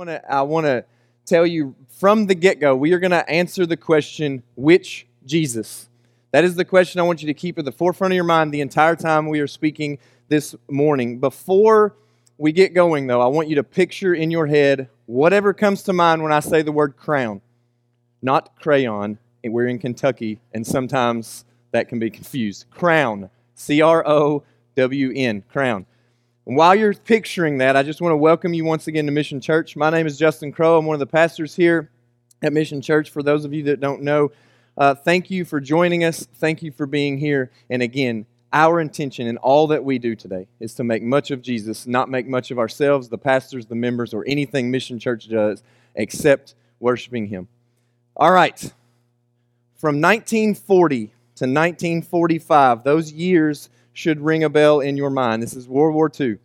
want 0.00 0.08
to 0.08 0.32
I 0.32 0.40
want 0.40 0.64
to 0.64 0.82
tell 1.26 1.46
you 1.46 1.74
from 1.98 2.24
the 2.24 2.34
get-go 2.34 2.74
we 2.74 2.94
are 2.94 2.98
going 2.98 3.10
to 3.10 3.28
answer 3.28 3.66
the 3.66 3.76
question 3.76 4.42
which 4.56 5.06
Jesus. 5.26 5.90
That 6.30 6.42
is 6.42 6.54
the 6.54 6.64
question 6.64 7.00
I 7.00 7.04
want 7.04 7.20
you 7.20 7.26
to 7.26 7.34
keep 7.34 7.58
at 7.58 7.66
the 7.66 7.72
forefront 7.72 8.12
of 8.12 8.14
your 8.14 8.24
mind 8.24 8.50
the 8.50 8.62
entire 8.62 8.96
time 8.96 9.28
we 9.28 9.40
are 9.40 9.46
speaking 9.46 9.98
this 10.28 10.54
morning. 10.70 11.18
Before 11.18 11.96
we 12.38 12.50
get 12.50 12.72
going 12.72 13.08
though, 13.08 13.20
I 13.20 13.26
want 13.26 13.48
you 13.48 13.56
to 13.56 13.62
picture 13.62 14.14
in 14.14 14.30
your 14.30 14.46
head 14.46 14.88
whatever 15.04 15.52
comes 15.52 15.82
to 15.82 15.92
mind 15.92 16.22
when 16.22 16.32
I 16.32 16.40
say 16.40 16.62
the 16.62 16.72
word 16.72 16.96
crown. 16.96 17.42
Not 18.22 18.56
crayon. 18.58 19.18
We're 19.44 19.66
in 19.66 19.78
Kentucky 19.78 20.40
and 20.54 20.66
sometimes 20.66 21.44
that 21.72 21.90
can 21.90 21.98
be 21.98 22.08
confused. 22.08 22.70
Crown. 22.70 23.28
C 23.54 23.82
R 23.82 24.02
O 24.08 24.44
W 24.76 25.12
N. 25.14 25.42
Crown. 25.52 25.84
And 26.50 26.56
while 26.56 26.74
you're 26.74 26.94
picturing 26.94 27.58
that, 27.58 27.76
I 27.76 27.84
just 27.84 28.00
want 28.00 28.10
to 28.10 28.16
welcome 28.16 28.52
you 28.52 28.64
once 28.64 28.88
again 28.88 29.06
to 29.06 29.12
Mission 29.12 29.40
Church. 29.40 29.76
My 29.76 29.88
name 29.88 30.04
is 30.04 30.18
Justin 30.18 30.50
Crow. 30.50 30.76
I'm 30.76 30.84
one 30.84 30.94
of 30.94 30.98
the 30.98 31.06
pastors 31.06 31.54
here 31.54 31.92
at 32.42 32.52
Mission 32.52 32.80
Church. 32.80 33.10
For 33.10 33.22
those 33.22 33.44
of 33.44 33.54
you 33.54 33.62
that 33.62 33.78
don't 33.78 34.02
know, 34.02 34.32
uh, 34.76 34.96
thank 34.96 35.30
you 35.30 35.44
for 35.44 35.60
joining 35.60 36.02
us. 36.02 36.26
Thank 36.34 36.60
you 36.60 36.72
for 36.72 36.86
being 36.86 37.18
here. 37.18 37.52
And 37.70 37.82
again, 37.82 38.26
our 38.52 38.80
intention 38.80 39.28
in 39.28 39.36
all 39.36 39.68
that 39.68 39.84
we 39.84 40.00
do 40.00 40.16
today 40.16 40.48
is 40.58 40.74
to 40.74 40.82
make 40.82 41.04
much 41.04 41.30
of 41.30 41.40
Jesus, 41.40 41.86
not 41.86 42.08
make 42.08 42.26
much 42.26 42.50
of 42.50 42.58
ourselves, 42.58 43.08
the 43.08 43.16
pastors, 43.16 43.66
the 43.66 43.76
members, 43.76 44.12
or 44.12 44.24
anything 44.26 44.72
Mission 44.72 44.98
Church 44.98 45.28
does 45.28 45.62
except 45.94 46.56
worshiping 46.80 47.28
Him. 47.28 47.46
All 48.16 48.32
right. 48.32 48.58
From 49.76 50.00
1940 50.00 51.06
to 51.06 51.44
1945, 51.44 52.82
those 52.82 53.12
years 53.12 53.68
should 53.92 54.20
ring 54.20 54.44
a 54.44 54.48
bell 54.48 54.80
in 54.80 54.96
your 54.96 55.10
mind. 55.10 55.42
This 55.42 55.54
is 55.54 55.68
World 55.68 55.94
War 55.94 56.10
II. 56.18 56.38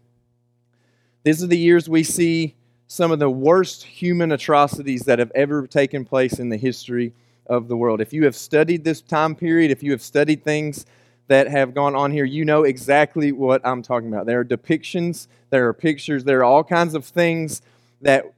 These 1.23 1.44
are 1.44 1.48
the 1.48 1.58
years 1.58 1.90
we 1.90 2.04
see 2.04 2.55
some 2.88 3.12
of 3.12 3.20
the 3.20 3.30
worst 3.30 3.84
human 3.84 4.31
atrocities 4.31 5.04
that 5.04 5.20
have 5.20 5.31
ever 5.34 5.66
taken 5.68 6.05
place 6.05 6.40
in 6.40 6.49
the 6.49 6.58
history 6.58 7.13
of 7.48 7.68
the 7.68 7.77
world. 7.77 8.01
If 8.01 8.13
you 8.13 8.26
have 8.26 8.35
studied 8.35 8.84
this 8.84 9.01
time 9.01 9.35
period, 9.35 9.71
if 9.71 9.84
you 9.84 9.91
have 9.91 10.01
studied 10.01 10.43
things 10.43 10.85
that 11.27 11.48
have 11.48 11.73
gone 11.73 11.96
on 11.96 12.12
here, 12.12 12.26
you 12.26 12.46
know 12.46 12.63
exactly 12.63 13.32
what 13.32 13.62
I'm 13.66 13.82
talking 13.82 14.10
about. 14.10 14.26
There 14.26 14.40
are 14.40 14.46
depictions, 14.46 15.27
there 15.49 15.68
are 15.68 15.73
pictures, 15.73 16.23
there 16.23 16.40
are 16.40 16.43
all 16.43 16.63
kinds 16.63 16.93
of 16.93 17.05
things 17.05 17.62
that 18.01 18.32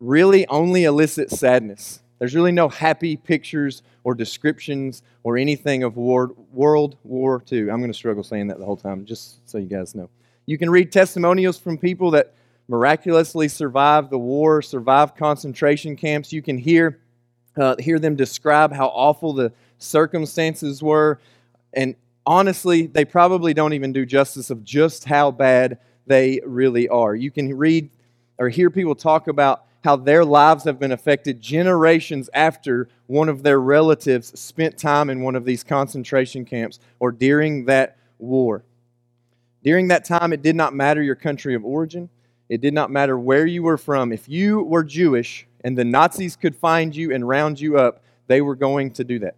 really 0.00 0.46
only 0.48 0.84
elicit 0.84 1.30
sadness. 1.30 2.00
There's 2.18 2.34
really 2.34 2.52
no 2.52 2.68
happy 2.68 3.16
pictures 3.16 3.82
or 4.04 4.14
descriptions 4.14 5.02
or 5.22 5.36
anything 5.36 5.82
of 5.82 5.96
war, 5.96 6.32
World 6.52 6.96
War 7.04 7.42
II. 7.50 7.70
I'm 7.70 7.78
going 7.78 7.88
to 7.88 7.94
struggle 7.94 8.22
saying 8.22 8.46
that 8.48 8.58
the 8.58 8.64
whole 8.64 8.76
time, 8.76 9.04
just 9.04 9.48
so 9.48 9.58
you 9.58 9.66
guys 9.66 9.94
know. 9.94 10.08
You 10.46 10.58
can 10.58 10.70
read 10.70 10.92
testimonials 10.92 11.58
from 11.58 11.76
people 11.76 12.12
that 12.12 12.34
miraculously 12.68 13.48
survived 13.48 14.10
the 14.10 14.18
war, 14.18 14.62
survived 14.62 15.16
concentration 15.16 15.96
camps. 15.96 16.32
You 16.32 16.42
can 16.42 16.58
hear, 16.58 17.00
uh, 17.56 17.76
hear 17.78 17.98
them 17.98 18.16
describe 18.16 18.72
how 18.72 18.86
awful 18.88 19.32
the 19.32 19.52
circumstances 19.78 20.82
were. 20.82 21.20
And 21.72 21.96
honestly, 22.24 22.86
they 22.86 23.04
probably 23.04 23.54
don't 23.54 23.72
even 23.72 23.92
do 23.92 24.06
justice 24.06 24.50
of 24.50 24.64
just 24.64 25.04
how 25.04 25.30
bad 25.30 25.78
they 26.06 26.40
really 26.44 26.88
are. 26.88 27.14
You 27.14 27.30
can 27.30 27.54
read 27.56 27.90
or 28.38 28.48
hear 28.48 28.70
people 28.70 28.94
talk 28.94 29.28
about 29.28 29.64
how 29.84 29.96
their 29.96 30.24
lives 30.24 30.64
have 30.64 30.78
been 30.78 30.92
affected 30.92 31.40
generations 31.40 32.28
after 32.34 32.88
one 33.06 33.28
of 33.28 33.42
their 33.42 33.60
relatives 33.60 34.38
spent 34.38 34.76
time 34.76 35.10
in 35.10 35.22
one 35.22 35.36
of 35.36 35.44
these 35.44 35.62
concentration 35.62 36.44
camps 36.44 36.80
or 36.98 37.12
during 37.12 37.66
that 37.66 37.96
war. 38.18 38.64
During 39.62 39.88
that 39.88 40.04
time, 40.04 40.32
it 40.32 40.42
did 40.42 40.56
not 40.56 40.74
matter 40.74 41.02
your 41.02 41.14
country 41.14 41.54
of 41.54 41.64
origin, 41.64 42.08
it 42.48 42.60
did 42.60 42.74
not 42.74 42.90
matter 42.90 43.18
where 43.18 43.46
you 43.46 43.62
were 43.62 43.78
from. 43.78 44.12
If 44.12 44.28
you 44.28 44.62
were 44.62 44.84
Jewish 44.84 45.46
and 45.64 45.76
the 45.76 45.84
Nazis 45.84 46.36
could 46.36 46.54
find 46.54 46.94
you 46.94 47.12
and 47.12 47.26
round 47.26 47.60
you 47.60 47.76
up, 47.76 48.02
they 48.28 48.40
were 48.40 48.54
going 48.54 48.92
to 48.92 49.04
do 49.04 49.18
that. 49.20 49.36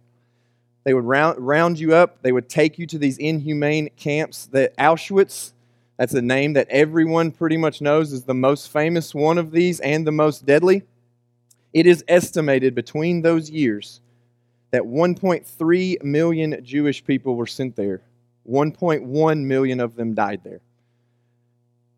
They 0.83 0.93
would 0.93 1.05
round, 1.05 1.39
round 1.39 1.79
you 1.79 1.93
up, 1.93 2.21
they 2.21 2.31
would 2.31 2.49
take 2.49 2.79
you 2.79 2.85
to 2.87 2.97
these 2.97 3.17
inhumane 3.17 3.89
camps 3.97 4.47
that 4.47 4.75
Auschwitz 4.77 5.53
that's 5.99 6.13
a 6.13 6.21
name 6.21 6.53
that 6.53 6.69
everyone 6.69 7.29
pretty 7.29 7.57
much 7.57 7.81
knows 7.81 8.13
is 8.13 8.23
the 8.23 8.33
most 8.33 8.69
famous 8.71 9.13
one 9.13 9.37
of 9.37 9.51
these 9.51 9.81
and 9.81 10.07
the 10.07 10.13
most 10.13 10.45
deadly. 10.45 10.83
It 11.73 11.85
is 11.85 12.05
estimated 12.07 12.73
between 12.73 13.21
those 13.21 13.49
years 13.49 13.99
that 14.71 14.83
1.3 14.83 16.01
million 16.01 16.63
Jewish 16.63 17.03
people 17.03 17.35
were 17.35 17.45
sent 17.45 17.75
there. 17.75 18.01
1.1 18.49 19.43
million 19.43 19.81
of 19.81 19.97
them 19.97 20.13
died 20.13 20.39
there. 20.45 20.61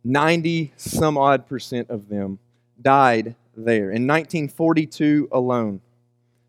90 0.03 0.73
some 0.77 1.15
odd 1.15 1.45
percent 1.45 1.91
of 1.91 2.09
them 2.09 2.39
died 2.81 3.35
there. 3.55 3.91
In 3.91 4.07
1942 4.07 5.29
alone, 5.31 5.79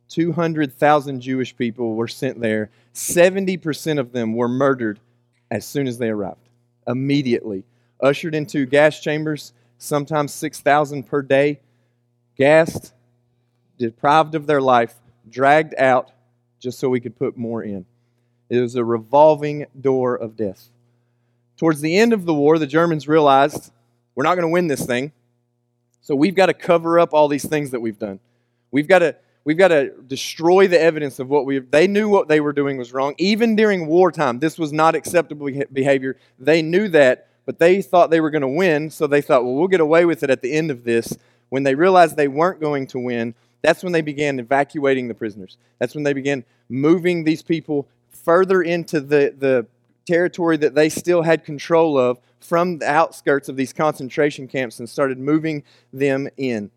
200,000 0.09 1.21
Jewish 1.21 1.55
people 1.55 1.97
were 1.97 2.09
sent 2.09 2.41
there. 2.41 2.71
70% 2.95 3.99
of 3.99 4.13
them 4.13 4.33
were 4.33 4.49
murdered 4.49 5.01
as 5.51 5.67
soon 5.67 5.87
as 5.87 5.99
they 5.99 6.09
arrived 6.09 6.41
immediately. 6.87 7.65
Ushered 8.00 8.34
into 8.34 8.66
gas 8.66 9.00
chambers, 9.00 9.53
sometimes 9.78 10.32
6,000 10.34 11.04
per 11.04 11.22
day, 11.22 11.60
gassed, 12.37 12.93
deprived 13.78 14.34
of 14.34 14.47
their 14.47 14.60
life, 14.60 14.94
dragged 15.28 15.75
out 15.78 16.10
just 16.59 16.78
so 16.78 16.88
we 16.88 17.00
could 17.00 17.19
put 17.19 17.37
more 17.37 17.62
in. 17.62 17.84
It 18.48 18.60
was 18.60 18.75
a 18.76 18.84
revolving 18.84 19.66
door 19.81 20.15
of 20.15 20.37
death. 20.37 20.69
Towards 21.56 21.81
the 21.81 21.97
end 21.97 22.12
of 22.12 22.25
the 22.25 22.34
war, 22.34 22.59
the 22.59 22.66
Germans 22.66 23.09
realized 23.09 23.72
we're 24.15 24.25
not 24.25 24.34
going 24.34 24.47
to 24.47 24.53
win 24.53 24.66
this 24.66 24.84
thing, 24.84 25.12
so 26.00 26.15
we've 26.15 26.34
got 26.34 26.47
to 26.47 26.54
cover 26.54 26.98
up 26.98 27.15
all 27.15 27.28
these 27.28 27.48
things 27.48 27.71
that 27.71 27.81
we've 27.81 27.98
done. 27.98 28.21
We've 28.71 28.88
got 28.88 29.00
to 29.00 29.16
We've 29.44 29.58
got 29.58 29.69
to 29.69 29.91
destroy 30.06 30.69
the 30.69 30.80
evidence 30.80 31.19
of 31.19 31.28
what 31.28 31.47
we 31.47 31.58
they 31.58 31.88
knew 31.88 32.08
what 32.08 32.28
they 32.28 32.41
were 32.41 32.53
doing 32.53 32.76
was 32.76 32.92
wrong. 32.92 33.14
Even 33.19 33.56
during 33.56 33.86
wartime, 33.86 34.38
this 34.38 34.58
was 34.58 34.72
not 34.72 34.94
acceptable 34.94 35.50
behavior. 35.72 36.16
They 36.38 36.62
knew 36.62 36.88
that, 36.88 37.28
but 37.44 37.58
they 37.58 37.82
thought 37.82 38.10
they 38.10 38.20
were 38.20 38.30
going 38.30 38.42
to 38.42 38.48
win, 38.48 38.91
so 38.91 39.06
they 39.06 39.20
thought, 39.20 39.44
well, 39.44 39.54
we'll 39.54 39.69
get 39.69 39.80
away 39.80 40.04
with 40.04 40.22
it 40.22 40.30
at 40.30 40.42
the 40.42 40.53
end 40.53 40.70
of 40.70 40.84
this. 40.84 41.16
When 41.48 41.64
they 41.64 41.75
realized 41.75 42.16
they 42.16 42.28
weren't 42.28 42.60
going 42.60 42.86
to 42.88 42.98
win, 42.98 43.34
that's 43.62 43.82
when 43.82 43.92
they 43.92 44.00
began 44.00 44.38
evacuating 44.38 45.08
the 45.08 45.14
prisoners. 45.14 45.56
That's 45.78 45.94
when 45.94 46.04
they 46.04 46.12
began 46.12 46.44
moving 46.69 47.24
these 47.24 47.42
people 47.42 47.88
further 48.09 48.62
into 48.62 49.00
the, 49.00 49.34
the 49.36 49.66
territory 50.06 50.56
that 50.59 50.74
they 50.74 50.88
still 50.88 51.22
had 51.22 51.44
control 51.44 51.98
of 51.98 52.19
from 52.41 52.78
the 52.78 52.91
outskirts 52.91 53.48
of 53.48 53.56
these 53.56 53.72
concentration 53.72 54.48
camps 54.48 54.78
and 54.78 54.88
started 54.88 55.19
moving 55.19 55.62
them 55.92 56.28
in. 56.36 56.70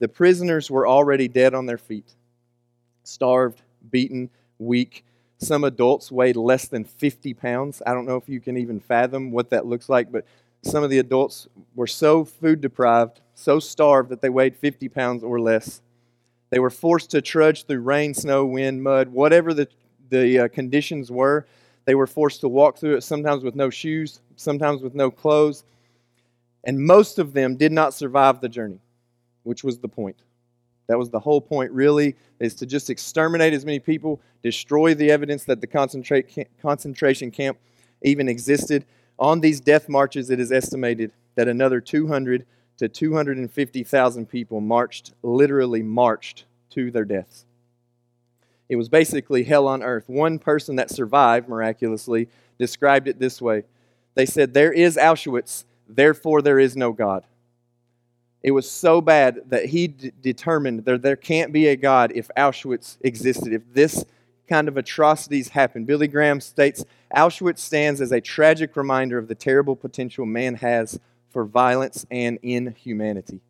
The 0.00 0.08
prisoners 0.08 0.70
were 0.70 0.88
already 0.88 1.28
dead 1.28 1.54
on 1.54 1.66
their 1.66 1.78
feet, 1.78 2.14
starved, 3.04 3.60
beaten, 3.90 4.30
weak. 4.58 5.04
Some 5.36 5.62
adults 5.62 6.10
weighed 6.10 6.36
less 6.36 6.68
than 6.68 6.84
50 6.84 7.34
pounds. 7.34 7.82
I 7.86 7.92
don't 7.92 8.06
know 8.06 8.16
if 8.16 8.28
you 8.28 8.40
can 8.40 8.56
even 8.56 8.80
fathom 8.80 9.30
what 9.30 9.50
that 9.50 9.66
looks 9.66 9.88
like, 9.90 10.10
but 10.10 10.24
some 10.62 10.82
of 10.82 10.90
the 10.90 10.98
adults 10.98 11.48
were 11.74 11.86
so 11.86 12.24
food 12.24 12.62
deprived, 12.62 13.20
so 13.34 13.60
starved 13.60 14.08
that 14.08 14.22
they 14.22 14.30
weighed 14.30 14.56
50 14.56 14.88
pounds 14.88 15.22
or 15.22 15.38
less. 15.38 15.82
They 16.48 16.58
were 16.58 16.70
forced 16.70 17.10
to 17.10 17.20
trudge 17.20 17.66
through 17.66 17.80
rain, 17.80 18.14
snow, 18.14 18.46
wind, 18.46 18.82
mud, 18.82 19.08
whatever 19.08 19.52
the, 19.52 19.68
the 20.08 20.40
uh, 20.40 20.48
conditions 20.48 21.10
were. 21.10 21.46
They 21.84 21.94
were 21.94 22.06
forced 22.06 22.40
to 22.40 22.48
walk 22.48 22.78
through 22.78 22.96
it, 22.96 23.02
sometimes 23.02 23.44
with 23.44 23.54
no 23.54 23.68
shoes, 23.68 24.20
sometimes 24.36 24.82
with 24.82 24.94
no 24.94 25.10
clothes. 25.10 25.64
And 26.64 26.78
most 26.78 27.18
of 27.18 27.34
them 27.34 27.56
did 27.56 27.72
not 27.72 27.94
survive 27.94 28.40
the 28.40 28.48
journey 28.48 28.80
which 29.42 29.64
was 29.64 29.78
the 29.78 29.88
point. 29.88 30.22
That 30.88 30.98
was 30.98 31.10
the 31.10 31.20
whole 31.20 31.40
point, 31.40 31.70
really, 31.70 32.16
is 32.40 32.54
to 32.56 32.66
just 32.66 32.90
exterminate 32.90 33.52
as 33.52 33.64
many 33.64 33.78
people, 33.78 34.20
destroy 34.42 34.92
the 34.94 35.10
evidence 35.10 35.44
that 35.44 35.60
the 35.60 35.66
concentration 36.62 37.30
camp 37.30 37.58
even 38.02 38.28
existed. 38.28 38.84
On 39.18 39.40
these 39.40 39.60
death 39.60 39.88
marches, 39.88 40.30
it 40.30 40.40
is 40.40 40.50
estimated 40.50 41.12
that 41.36 41.46
another 41.46 41.80
200 41.80 42.44
to 42.78 42.88
250,000 42.88 44.26
people 44.26 44.60
marched, 44.60 45.12
literally 45.22 45.82
marched 45.82 46.46
to 46.70 46.90
their 46.90 47.04
deaths. 47.04 47.44
It 48.68 48.76
was 48.76 48.88
basically 48.88 49.44
hell 49.44 49.68
on 49.68 49.82
earth. 49.82 50.08
One 50.08 50.38
person 50.38 50.76
that 50.76 50.90
survived 50.90 51.48
miraculously 51.48 52.28
described 52.58 53.06
it 53.06 53.18
this 53.18 53.40
way 53.40 53.64
They 54.14 54.26
said, 54.26 54.54
There 54.54 54.72
is 54.72 54.96
Auschwitz, 54.96 55.64
therefore 55.88 56.40
there 56.42 56.58
is 56.58 56.76
no 56.76 56.92
God. 56.92 57.26
It 58.42 58.52
was 58.52 58.70
so 58.70 59.00
bad 59.00 59.40
that 59.46 59.66
he 59.66 59.88
d- 59.88 60.12
determined 60.20 60.84
that 60.86 61.02
there 61.02 61.16
can't 61.16 61.52
be 61.52 61.66
a 61.68 61.76
God 61.76 62.12
if 62.14 62.30
Auschwitz 62.36 62.96
existed, 63.02 63.52
if 63.52 63.62
this 63.72 64.04
kind 64.48 64.66
of 64.66 64.76
atrocities 64.76 65.48
happened. 65.48 65.86
Billy 65.86 66.08
Graham 66.08 66.40
states 66.40 66.84
Auschwitz 67.14 67.58
stands 67.58 68.00
as 68.00 68.12
a 68.12 68.20
tragic 68.20 68.76
reminder 68.76 69.18
of 69.18 69.28
the 69.28 69.34
terrible 69.34 69.76
potential 69.76 70.24
man 70.26 70.54
has 70.56 70.98
for 71.28 71.44
violence 71.44 72.06
and 72.10 72.38
inhumanity. 72.42 73.40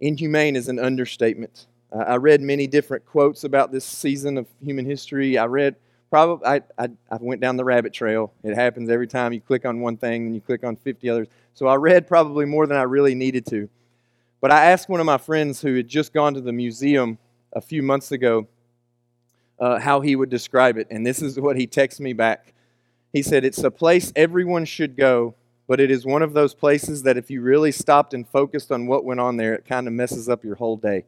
Inhumane 0.00 0.54
is 0.54 0.68
an 0.68 0.78
understatement. 0.78 1.66
Uh, 1.90 2.04
I 2.06 2.16
read 2.16 2.40
many 2.40 2.66
different 2.66 3.04
quotes 3.06 3.44
about 3.44 3.72
this 3.72 3.84
season 3.84 4.38
of 4.38 4.46
human 4.62 4.84
history. 4.84 5.38
I 5.38 5.46
read 5.46 5.74
probably 6.10 6.46
I, 6.46 6.62
I, 6.78 6.88
I, 7.10 7.18
went 7.20 7.40
down 7.40 7.56
the 7.56 7.64
rabbit 7.64 7.92
trail. 7.92 8.32
It 8.42 8.54
happens 8.54 8.88
every 8.90 9.06
time 9.06 9.32
you 9.32 9.40
click 9.40 9.64
on 9.64 9.80
one 9.80 9.96
thing 9.96 10.26
and 10.26 10.34
you 10.34 10.40
click 10.40 10.64
on 10.64 10.76
50 10.76 11.08
others. 11.08 11.28
So 11.54 11.66
I 11.66 11.74
read 11.74 12.06
probably 12.06 12.44
more 12.44 12.66
than 12.66 12.76
I 12.76 12.82
really 12.82 13.14
needed 13.14 13.46
to. 13.46 13.68
But 14.40 14.52
I 14.52 14.66
asked 14.66 14.88
one 14.88 15.00
of 15.00 15.06
my 15.06 15.18
friends 15.18 15.60
who 15.60 15.74
had 15.76 15.88
just 15.88 16.12
gone 16.12 16.34
to 16.34 16.40
the 16.40 16.52
museum 16.52 17.18
a 17.52 17.60
few 17.60 17.82
months 17.82 18.12
ago 18.12 18.46
uh, 19.58 19.78
how 19.80 20.00
he 20.00 20.14
would 20.14 20.30
describe 20.30 20.76
it, 20.76 20.86
and 20.90 21.04
this 21.04 21.20
is 21.20 21.38
what 21.38 21.56
he 21.56 21.66
texted 21.66 22.00
me 22.00 22.12
back. 22.12 22.54
He 23.12 23.22
said, 23.22 23.44
It's 23.44 23.58
a 23.58 23.70
place 23.70 24.12
everyone 24.14 24.64
should 24.64 24.96
go, 24.96 25.34
but 25.66 25.80
it 25.80 25.90
is 25.90 26.06
one 26.06 26.22
of 26.22 26.32
those 26.32 26.54
places 26.54 27.02
that 27.02 27.16
if 27.16 27.30
you 27.30 27.40
really 27.40 27.72
stopped 27.72 28.14
and 28.14 28.28
focused 28.28 28.70
on 28.70 28.86
what 28.86 29.04
went 29.04 29.20
on 29.20 29.36
there, 29.36 29.54
it 29.54 29.64
kind 29.64 29.86
of 29.86 29.92
messes 29.92 30.28
up 30.28 30.44
your 30.44 30.54
whole 30.54 30.76
day. 30.76 31.04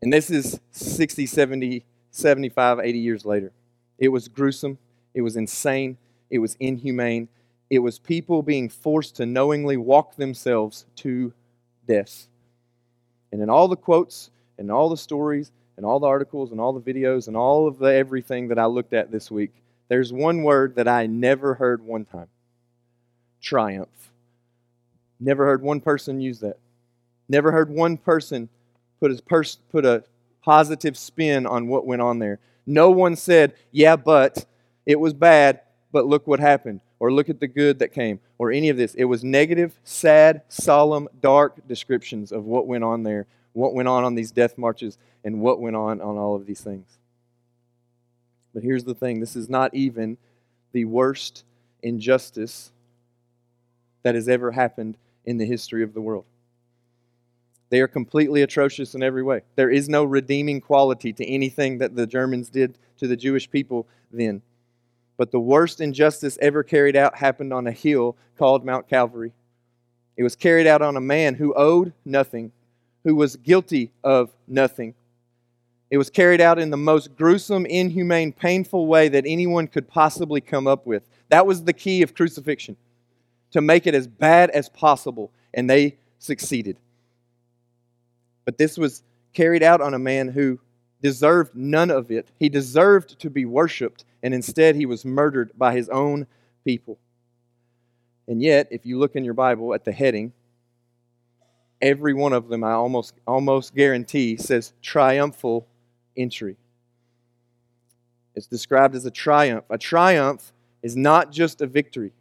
And 0.00 0.12
this 0.12 0.30
is 0.30 0.60
60, 0.70 1.26
70, 1.26 1.84
75, 2.10 2.78
80 2.78 2.98
years 2.98 3.24
later. 3.24 3.52
It 3.98 4.08
was 4.08 4.28
gruesome. 4.28 4.78
It 5.14 5.22
was 5.22 5.36
insane. 5.36 5.96
It 6.30 6.38
was 6.38 6.56
inhumane. 6.60 7.28
It 7.70 7.78
was 7.78 7.98
people 7.98 8.42
being 8.42 8.68
forced 8.68 9.16
to 9.16 9.26
knowingly 9.26 9.76
walk 9.76 10.16
themselves 10.16 10.86
to 10.96 11.32
death. 11.86 12.28
And 13.32 13.42
in 13.42 13.50
all 13.50 13.68
the 13.68 13.76
quotes 13.76 14.30
and 14.58 14.70
all 14.70 14.88
the 14.88 14.96
stories 14.96 15.50
and 15.76 15.84
all 15.84 15.98
the 15.98 16.06
articles 16.06 16.52
and 16.52 16.60
all 16.60 16.72
the 16.72 16.92
videos 16.92 17.28
and 17.28 17.36
all 17.36 17.66
of 17.66 17.78
the 17.78 17.92
everything 17.92 18.48
that 18.48 18.58
I 18.58 18.66
looked 18.66 18.92
at 18.92 19.10
this 19.10 19.30
week, 19.30 19.52
there's 19.88 20.12
one 20.12 20.42
word 20.42 20.76
that 20.76 20.88
I 20.88 21.06
never 21.06 21.54
heard 21.54 21.82
one 21.82 22.04
time 22.04 22.28
triumph. 23.40 24.12
Never 25.20 25.44
heard 25.44 25.62
one 25.62 25.80
person 25.80 26.20
use 26.20 26.40
that. 26.40 26.58
Never 27.28 27.52
heard 27.52 27.70
one 27.70 27.96
person 27.96 28.48
put 29.00 29.10
a, 29.10 29.22
pers- 29.22 29.58
put 29.70 29.84
a 29.84 30.04
positive 30.42 30.96
spin 30.96 31.46
on 31.46 31.68
what 31.68 31.86
went 31.86 32.02
on 32.02 32.18
there. 32.18 32.38
No 32.66 32.90
one 32.90 33.16
said, 33.16 33.54
yeah, 33.70 33.96
but 33.96 34.46
it 34.86 34.98
was 34.98 35.12
bad, 35.12 35.60
but 35.92 36.06
look 36.06 36.26
what 36.26 36.40
happened, 36.40 36.80
or 36.98 37.12
look 37.12 37.28
at 37.28 37.40
the 37.40 37.46
good 37.48 37.78
that 37.78 37.92
came, 37.92 38.20
or 38.38 38.50
any 38.50 38.68
of 38.68 38.76
this. 38.76 38.94
It 38.94 39.04
was 39.04 39.22
negative, 39.22 39.78
sad, 39.84 40.42
solemn, 40.48 41.08
dark 41.20 41.66
descriptions 41.68 42.32
of 42.32 42.44
what 42.44 42.66
went 42.66 42.84
on 42.84 43.02
there, 43.02 43.26
what 43.52 43.74
went 43.74 43.88
on 43.88 44.04
on 44.04 44.14
these 44.14 44.30
death 44.30 44.58
marches, 44.58 44.98
and 45.24 45.40
what 45.40 45.60
went 45.60 45.76
on 45.76 46.00
on 46.00 46.16
all 46.16 46.34
of 46.34 46.46
these 46.46 46.60
things. 46.60 46.98
But 48.52 48.62
here's 48.62 48.84
the 48.84 48.94
thing 48.94 49.20
this 49.20 49.36
is 49.36 49.48
not 49.48 49.74
even 49.74 50.16
the 50.72 50.84
worst 50.84 51.44
injustice 51.82 52.72
that 54.02 54.14
has 54.14 54.28
ever 54.28 54.52
happened 54.52 54.96
in 55.24 55.38
the 55.38 55.46
history 55.46 55.82
of 55.82 55.94
the 55.94 56.00
world. 56.00 56.24
They 57.74 57.80
are 57.80 57.88
completely 57.88 58.42
atrocious 58.42 58.94
in 58.94 59.02
every 59.02 59.24
way. 59.24 59.40
There 59.56 59.68
is 59.68 59.88
no 59.88 60.04
redeeming 60.04 60.60
quality 60.60 61.12
to 61.12 61.26
anything 61.26 61.78
that 61.78 61.96
the 61.96 62.06
Germans 62.06 62.48
did 62.48 62.78
to 62.98 63.08
the 63.08 63.16
Jewish 63.16 63.50
people 63.50 63.88
then. 64.12 64.42
But 65.16 65.32
the 65.32 65.40
worst 65.40 65.80
injustice 65.80 66.38
ever 66.40 66.62
carried 66.62 66.94
out 66.94 67.16
happened 67.16 67.52
on 67.52 67.66
a 67.66 67.72
hill 67.72 68.16
called 68.38 68.64
Mount 68.64 68.88
Calvary. 68.88 69.32
It 70.16 70.22
was 70.22 70.36
carried 70.36 70.68
out 70.68 70.82
on 70.82 70.96
a 70.96 71.00
man 71.00 71.34
who 71.34 71.52
owed 71.54 71.92
nothing, 72.04 72.52
who 73.02 73.16
was 73.16 73.34
guilty 73.34 73.90
of 74.04 74.30
nothing. 74.46 74.94
It 75.90 75.98
was 75.98 76.10
carried 76.10 76.40
out 76.40 76.60
in 76.60 76.70
the 76.70 76.76
most 76.76 77.16
gruesome, 77.16 77.66
inhumane, 77.66 78.32
painful 78.32 78.86
way 78.86 79.08
that 79.08 79.24
anyone 79.26 79.66
could 79.66 79.88
possibly 79.88 80.40
come 80.40 80.68
up 80.68 80.86
with. 80.86 81.08
That 81.28 81.44
was 81.44 81.64
the 81.64 81.72
key 81.72 82.02
of 82.02 82.14
crucifixion 82.14 82.76
to 83.50 83.60
make 83.60 83.88
it 83.88 83.96
as 83.96 84.06
bad 84.06 84.50
as 84.50 84.68
possible, 84.68 85.32
and 85.52 85.68
they 85.68 85.96
succeeded. 86.20 86.76
But 88.44 88.58
this 88.58 88.76
was 88.76 89.02
carried 89.32 89.62
out 89.62 89.80
on 89.80 89.94
a 89.94 89.98
man 89.98 90.28
who 90.28 90.60
deserved 91.02 91.54
none 91.54 91.90
of 91.90 92.10
it. 92.10 92.30
He 92.38 92.48
deserved 92.48 93.18
to 93.20 93.30
be 93.30 93.44
worshiped, 93.44 94.04
and 94.22 94.32
instead 94.32 94.76
he 94.76 94.86
was 94.86 95.04
murdered 95.04 95.50
by 95.56 95.74
his 95.74 95.88
own 95.88 96.26
people. 96.64 96.98
And 98.26 98.42
yet, 98.42 98.68
if 98.70 98.86
you 98.86 98.98
look 98.98 99.16
in 99.16 99.24
your 99.24 99.34
Bible 99.34 99.74
at 99.74 99.84
the 99.84 99.92
heading, 99.92 100.32
every 101.82 102.14
one 102.14 102.32
of 102.32 102.48
them, 102.48 102.64
I 102.64 102.72
almost, 102.72 103.14
almost 103.26 103.74
guarantee, 103.74 104.36
says 104.36 104.72
triumphal 104.80 105.66
entry. 106.16 106.56
It's 108.34 108.46
described 108.46 108.94
as 108.94 109.04
a 109.04 109.10
triumph. 109.10 109.64
A 109.70 109.78
triumph 109.78 110.52
is 110.82 110.96
not 110.96 111.30
just 111.30 111.60
a 111.60 111.66
victory. 111.66 112.12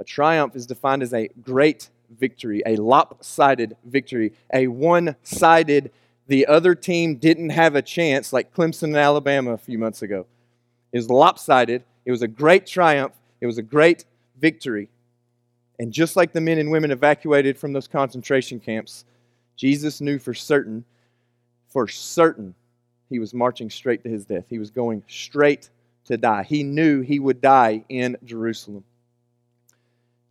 A 0.00 0.04
triumph 0.04 0.54
is 0.54 0.66
defined 0.66 1.02
as 1.02 1.12
a 1.12 1.28
great 1.42 1.90
victory, 2.16 2.62
a 2.66 2.76
lopsided 2.76 3.76
victory, 3.84 4.32
a 4.52 4.66
one 4.68 5.16
sided, 5.22 5.90
the 6.26 6.46
other 6.46 6.74
team 6.74 7.16
didn't 7.16 7.50
have 7.50 7.74
a 7.74 7.82
chance, 7.82 8.32
like 8.32 8.54
Clemson 8.54 8.84
and 8.84 8.96
Alabama 8.96 9.52
a 9.52 9.58
few 9.58 9.78
months 9.78 10.02
ago. 10.02 10.26
It 10.92 10.98
was 10.98 11.10
lopsided. 11.10 11.84
It 12.04 12.10
was 12.10 12.22
a 12.22 12.28
great 12.28 12.66
triumph. 12.66 13.14
It 13.40 13.46
was 13.46 13.58
a 13.58 13.62
great 13.62 14.04
victory. 14.38 14.88
And 15.78 15.92
just 15.92 16.16
like 16.16 16.32
the 16.32 16.40
men 16.40 16.58
and 16.58 16.70
women 16.70 16.90
evacuated 16.90 17.58
from 17.58 17.72
those 17.72 17.88
concentration 17.88 18.60
camps, 18.60 19.04
Jesus 19.56 20.00
knew 20.00 20.18
for 20.18 20.34
certain, 20.34 20.84
for 21.68 21.86
certain, 21.86 22.54
he 23.08 23.18
was 23.18 23.32
marching 23.32 23.70
straight 23.70 24.02
to 24.02 24.08
his 24.08 24.24
death. 24.24 24.44
He 24.48 24.58
was 24.58 24.70
going 24.70 25.02
straight 25.08 25.70
to 26.06 26.16
die. 26.16 26.42
He 26.42 26.62
knew 26.62 27.00
he 27.00 27.18
would 27.18 27.40
die 27.40 27.84
in 27.88 28.16
Jerusalem. 28.24 28.84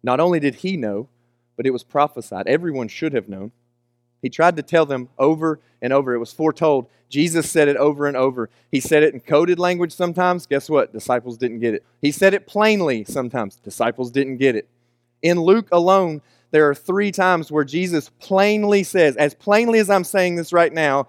Not 0.03 0.19
only 0.19 0.39
did 0.39 0.55
he 0.55 0.77
know, 0.77 1.07
but 1.57 1.65
it 1.65 1.71
was 1.71 1.83
prophesied. 1.83 2.47
Everyone 2.47 2.87
should 2.87 3.13
have 3.13 3.27
known. 3.27 3.51
He 4.21 4.29
tried 4.29 4.55
to 4.55 4.63
tell 4.63 4.85
them 4.85 5.09
over 5.19 5.59
and 5.81 5.91
over. 5.91 6.13
It 6.13 6.19
was 6.19 6.31
foretold. 6.31 6.87
Jesus 7.09 7.49
said 7.49 7.67
it 7.67 7.77
over 7.77 8.07
and 8.07 8.15
over. 8.15 8.49
He 8.71 8.79
said 8.79 9.03
it 9.03 9.13
in 9.13 9.19
coded 9.19 9.59
language 9.59 9.91
sometimes. 9.91 10.45
Guess 10.45 10.69
what? 10.69 10.93
Disciples 10.93 11.37
didn't 11.37 11.59
get 11.59 11.73
it. 11.73 11.85
He 12.01 12.11
said 12.11 12.33
it 12.33 12.47
plainly 12.47 13.03
sometimes. 13.03 13.57
Disciples 13.57 14.11
didn't 14.11 14.37
get 14.37 14.55
it. 14.55 14.67
In 15.21 15.39
Luke 15.41 15.67
alone, 15.71 16.21
there 16.51 16.69
are 16.69 16.75
three 16.75 17.11
times 17.11 17.51
where 17.51 17.63
Jesus 17.63 18.09
plainly 18.19 18.83
says, 18.83 19.15
as 19.17 19.33
plainly 19.33 19.79
as 19.79 19.89
I'm 19.89 20.03
saying 20.03 20.35
this 20.35 20.53
right 20.53 20.71
now, 20.71 21.07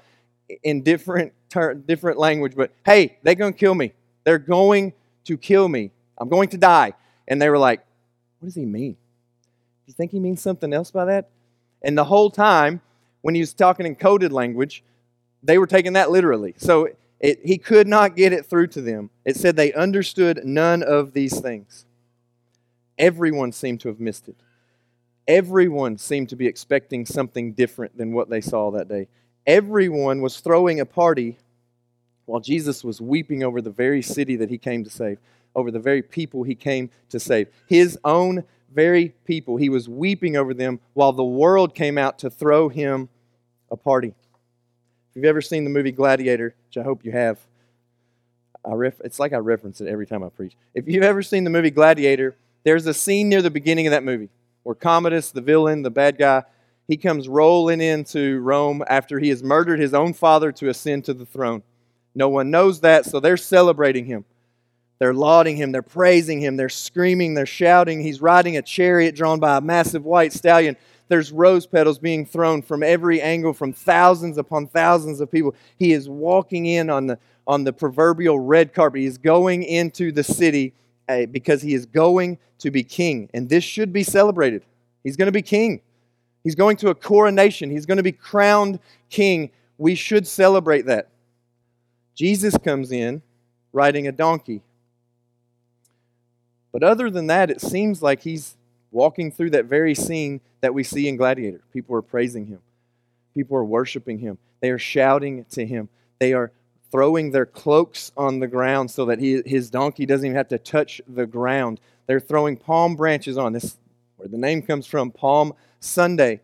in 0.63 0.83
different 0.83 1.33
ter- 1.49 1.75
different 1.75 2.19
language, 2.19 2.55
but 2.57 2.73
hey, 2.85 3.19
they're 3.23 3.35
going 3.35 3.53
to 3.53 3.59
kill 3.59 3.75
me. 3.75 3.93
They're 4.25 4.39
going 4.39 4.93
to 5.25 5.37
kill 5.37 5.69
me. 5.69 5.91
I'm 6.17 6.29
going 6.29 6.49
to 6.51 6.59
die. 6.59 6.95
And 7.27 7.41
they 7.41 7.51
were 7.51 7.59
like, 7.59 7.81
what 8.39 8.47
does 8.47 8.55
he 8.55 8.65
mean? 8.65 8.97
You 9.89 9.95
think 9.95 10.13
he 10.13 10.21
means 10.21 10.43
something 10.43 10.73
else 10.73 10.91
by 10.91 11.07
that? 11.07 11.31
And 11.83 11.97
the 11.97 12.05
whole 12.05 12.31
time, 12.31 12.83
when 13.23 13.35
he 13.35 13.41
was 13.41 13.55
talking 13.55 13.87
in 13.87 13.95
coded 13.95 14.33
language, 14.33 14.85
they 15.43 15.57
were 15.59 15.67
taking 15.67 15.95
that 15.95 16.11
literally. 16.11 16.55
So 16.59 16.91
it, 17.21 17.41
he 17.43 17.57
could 17.57 17.89
not 17.89 18.15
get 18.15 18.33
it 18.33 18.45
through 18.45 18.69
to 18.69 18.83
them. 18.83 19.11
It 19.25 19.37
said 19.37 19.57
they 19.57 19.73
understood 19.73 20.43
none 20.45 20.83
of 20.83 21.15
these 21.15 21.41
things. 21.41 21.87
Everyone 22.99 23.51
seemed 23.51 23.81
to 23.81 23.89
have 23.89 23.99
missed 23.99 24.29
it. 24.29 24.37
Everyone 25.27 25.97
seemed 25.97 26.29
to 26.31 26.37
be 26.37 26.47
expecting 26.47 27.07
something 27.07 27.53
different 27.53 27.97
than 27.97 28.13
what 28.13 28.29
they 28.29 28.41
saw 28.41 28.71
that 28.73 28.89
day. 28.89 29.09
Everyone 29.47 30.21
was 30.21 30.41
throwing 30.41 30.81
a 30.81 30.87
party 30.87 31.39
while 32.27 32.41
Jesus 32.41 32.85
was 32.85 33.01
weeping 33.01 33.43
over 33.43 33.63
the 33.63 33.71
very 33.71 34.03
city 34.03 34.37
that 34.37 34.51
he 34.51 34.59
came 34.59 34.85
to 34.85 34.91
save, 34.91 35.19
over 35.55 35.71
the 35.71 35.79
very 35.79 36.03
people 36.03 36.43
he 36.43 36.55
came 36.55 36.91
to 37.09 37.19
save. 37.19 37.49
His 37.67 37.99
own 38.05 38.45
very 38.73 39.11
people. 39.25 39.57
He 39.57 39.69
was 39.69 39.89
weeping 39.89 40.37
over 40.37 40.55
them 40.55 40.81
while 40.95 41.13
the 41.13 41.25
world 41.25 41.75
came 41.75 41.99
out 41.99 42.19
to 42.21 42.31
throw 42.31 42.69
him 42.69 43.09
a 43.71 43.77
party. 43.77 44.09
If 44.09 45.17
you've 45.17 45.25
ever 45.25 45.41
seen 45.41 45.65
the 45.65 45.71
movie 45.71 45.93
Gladiator, 45.93 46.55
which 46.67 46.77
I 46.77 46.83
hope 46.83 47.05
you 47.05 47.13
have, 47.13 47.39
I 48.65 48.73
ref- 48.75 49.01
it's 49.05 49.19
like 49.19 49.33
I 49.33 49.39
reference 49.39 49.81
it 49.81 49.89
every 49.89 50.07
time 50.07 50.23
I 50.23 50.29
preach. 50.29 50.55
If 50.75 50.87
you've 50.89 51.05
ever 51.05 51.23
seen 51.23 51.45
the 51.45 51.51
movie 51.51 51.71
Gladiator, 51.71 52.37
there's 52.65 52.87
a 52.87 52.95
scene 52.95 53.29
near 53.29 53.43
the 53.43 53.51
beginning 53.51 53.87
of 53.87 53.93
that 53.93 54.05
movie 54.05 54.29
where 54.63 54.75
Commodus, 54.75 55.31
the 55.31 55.41
villain, 55.41 55.83
the 55.83 55.91
bad 55.91 56.19
guy, 56.19 56.43
he 56.87 56.97
comes 56.97 57.29
rolling 57.29 57.81
into 57.81 58.41
Rome 58.41 58.83
after 58.89 59.19
he 59.19 59.29
has 59.29 59.43
murdered 59.43 59.79
his 59.79 59.95
own 59.95 60.13
father 60.13 60.53
to 60.53 60.69
ascend 60.69 61.05
to 61.05 61.15
the 61.15 61.27
throne. 61.27 61.63
No 62.15 62.29
one 62.29 62.51
knows 62.51 62.81
that, 62.81 63.05
so 63.05 63.21
they're 63.21 63.37
celebrating 63.37 64.07
him. 64.07 64.25
They're 64.99 65.15
lauding 65.15 65.57
him, 65.57 65.71
they're 65.71 65.83
praising 65.83 66.41
him, 66.41 66.57
they're 66.57 66.69
screaming, 66.69 67.35
they're 67.35 67.47
shouting. 67.47 68.03
He's 68.03 68.21
riding 68.21 68.57
a 68.57 68.63
chariot 68.63 69.15
drawn 69.15 69.39
by 69.39 69.57
a 69.57 69.61
massive 69.61 70.05
white 70.05 70.33
stallion. 70.33 70.77
There's 71.09 71.33
rose 71.33 71.67
petals 71.67 71.99
being 71.99 72.27
thrown 72.27 72.63
from 72.63 72.83
every 72.83 73.21
angle 73.23 73.53
from 73.53 73.73
thousands 73.73 74.39
upon 74.39 74.67
thousands 74.67 75.21
of 75.21 75.31
people. 75.31 75.55
He 75.77 75.93
is 75.93 76.09
walking 76.09 76.67
in 76.67 76.91
on 76.91 77.07
the, 77.07 77.19
on 77.47 77.65
the 77.65 77.73
proverbial 77.73 78.41
red 78.41 78.75
carpet. 78.75 79.01
He 79.01 79.07
is 79.07 79.19
going 79.19 79.63
into 79.63 80.13
the 80.13 80.25
city 80.25 80.75
uh, 81.09 81.27
because 81.27 81.63
he 81.63 81.75
is 81.75 81.87
going 81.87 82.39
to 82.59 82.71
be 82.71 82.83
king. 82.83 83.31
And 83.33 83.49
this 83.49 83.65
should 83.65 83.93
be 83.93 84.03
celebrated. 84.03 84.65
He's 85.05 85.17
going 85.17 85.27
to 85.27 85.33
be 85.33 85.43
king. 85.43 85.81
He's 86.45 86.55
going 86.55 86.77
to 86.79 86.91
a 86.91 86.95
coronation. 86.95 87.71
He's 87.71 87.87
going 87.87 87.97
to 87.97 88.03
be 88.03 88.13
crowned 88.13 88.79
king. 89.09 89.51
We 89.79 89.95
should 89.95 90.27
celebrate 90.27 90.87
that. 90.87 91.09
Jesus 92.15 92.57
comes 92.59 92.91
in 92.93 93.23
riding 93.73 94.09
a 94.09 94.13
donkey. 94.13 94.63
But 96.73 96.83
other 96.83 97.11
than 97.11 97.27
that, 97.29 97.51
it 97.51 97.61
seems 97.61 98.03
like 98.03 98.23
he's 98.23 98.57
walking 98.91 99.31
through 99.31 99.51
that 99.51 99.67
very 99.67 99.95
scene 99.95 100.41
that 100.61 100.75
we 100.75 100.83
see 100.83 101.09
in 101.09 101.17
Gladiator. 101.17 101.61
People 101.73 101.95
are 101.97 102.03
praising 102.03 102.47
him, 102.47 102.61
people 103.35 103.57
are 103.57 103.65
worshiping 103.65 104.19
him, 104.19 104.39
they 104.61 104.71
are 104.71 104.79
shouting 104.79 105.45
to 105.51 105.65
him, 105.65 105.89
they 106.19 106.33
are 106.33 106.53
throwing 106.91 107.31
their 107.31 107.47
cloaks 107.47 108.13
on 108.17 108.39
the 108.39 108.47
ground 108.47 108.91
so 108.91 109.05
that 109.07 109.19
he, 109.19 109.43
his 109.45 109.71
donkey 109.71 110.07
doesn't 110.07 110.27
even 110.27 110.37
have 110.37 110.49
to 110.49 110.59
touch 110.59 111.01
the 111.07 111.27
ground. 111.27 111.81
They're 112.07 112.21
throwing 112.21 112.57
palm 112.57 112.97
branches 112.97 113.37
on 113.37 113.53
this, 113.53 113.77
where 114.17 114.29
the 114.29 114.39
name 114.39 114.63
comes 114.63 114.87
from, 114.87 115.11
Palm 115.11 115.53
Sunday. 115.81 116.41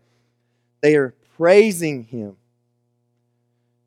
They 0.81 0.95
are 0.95 1.15
praising 1.35 2.03
him. 2.03 2.37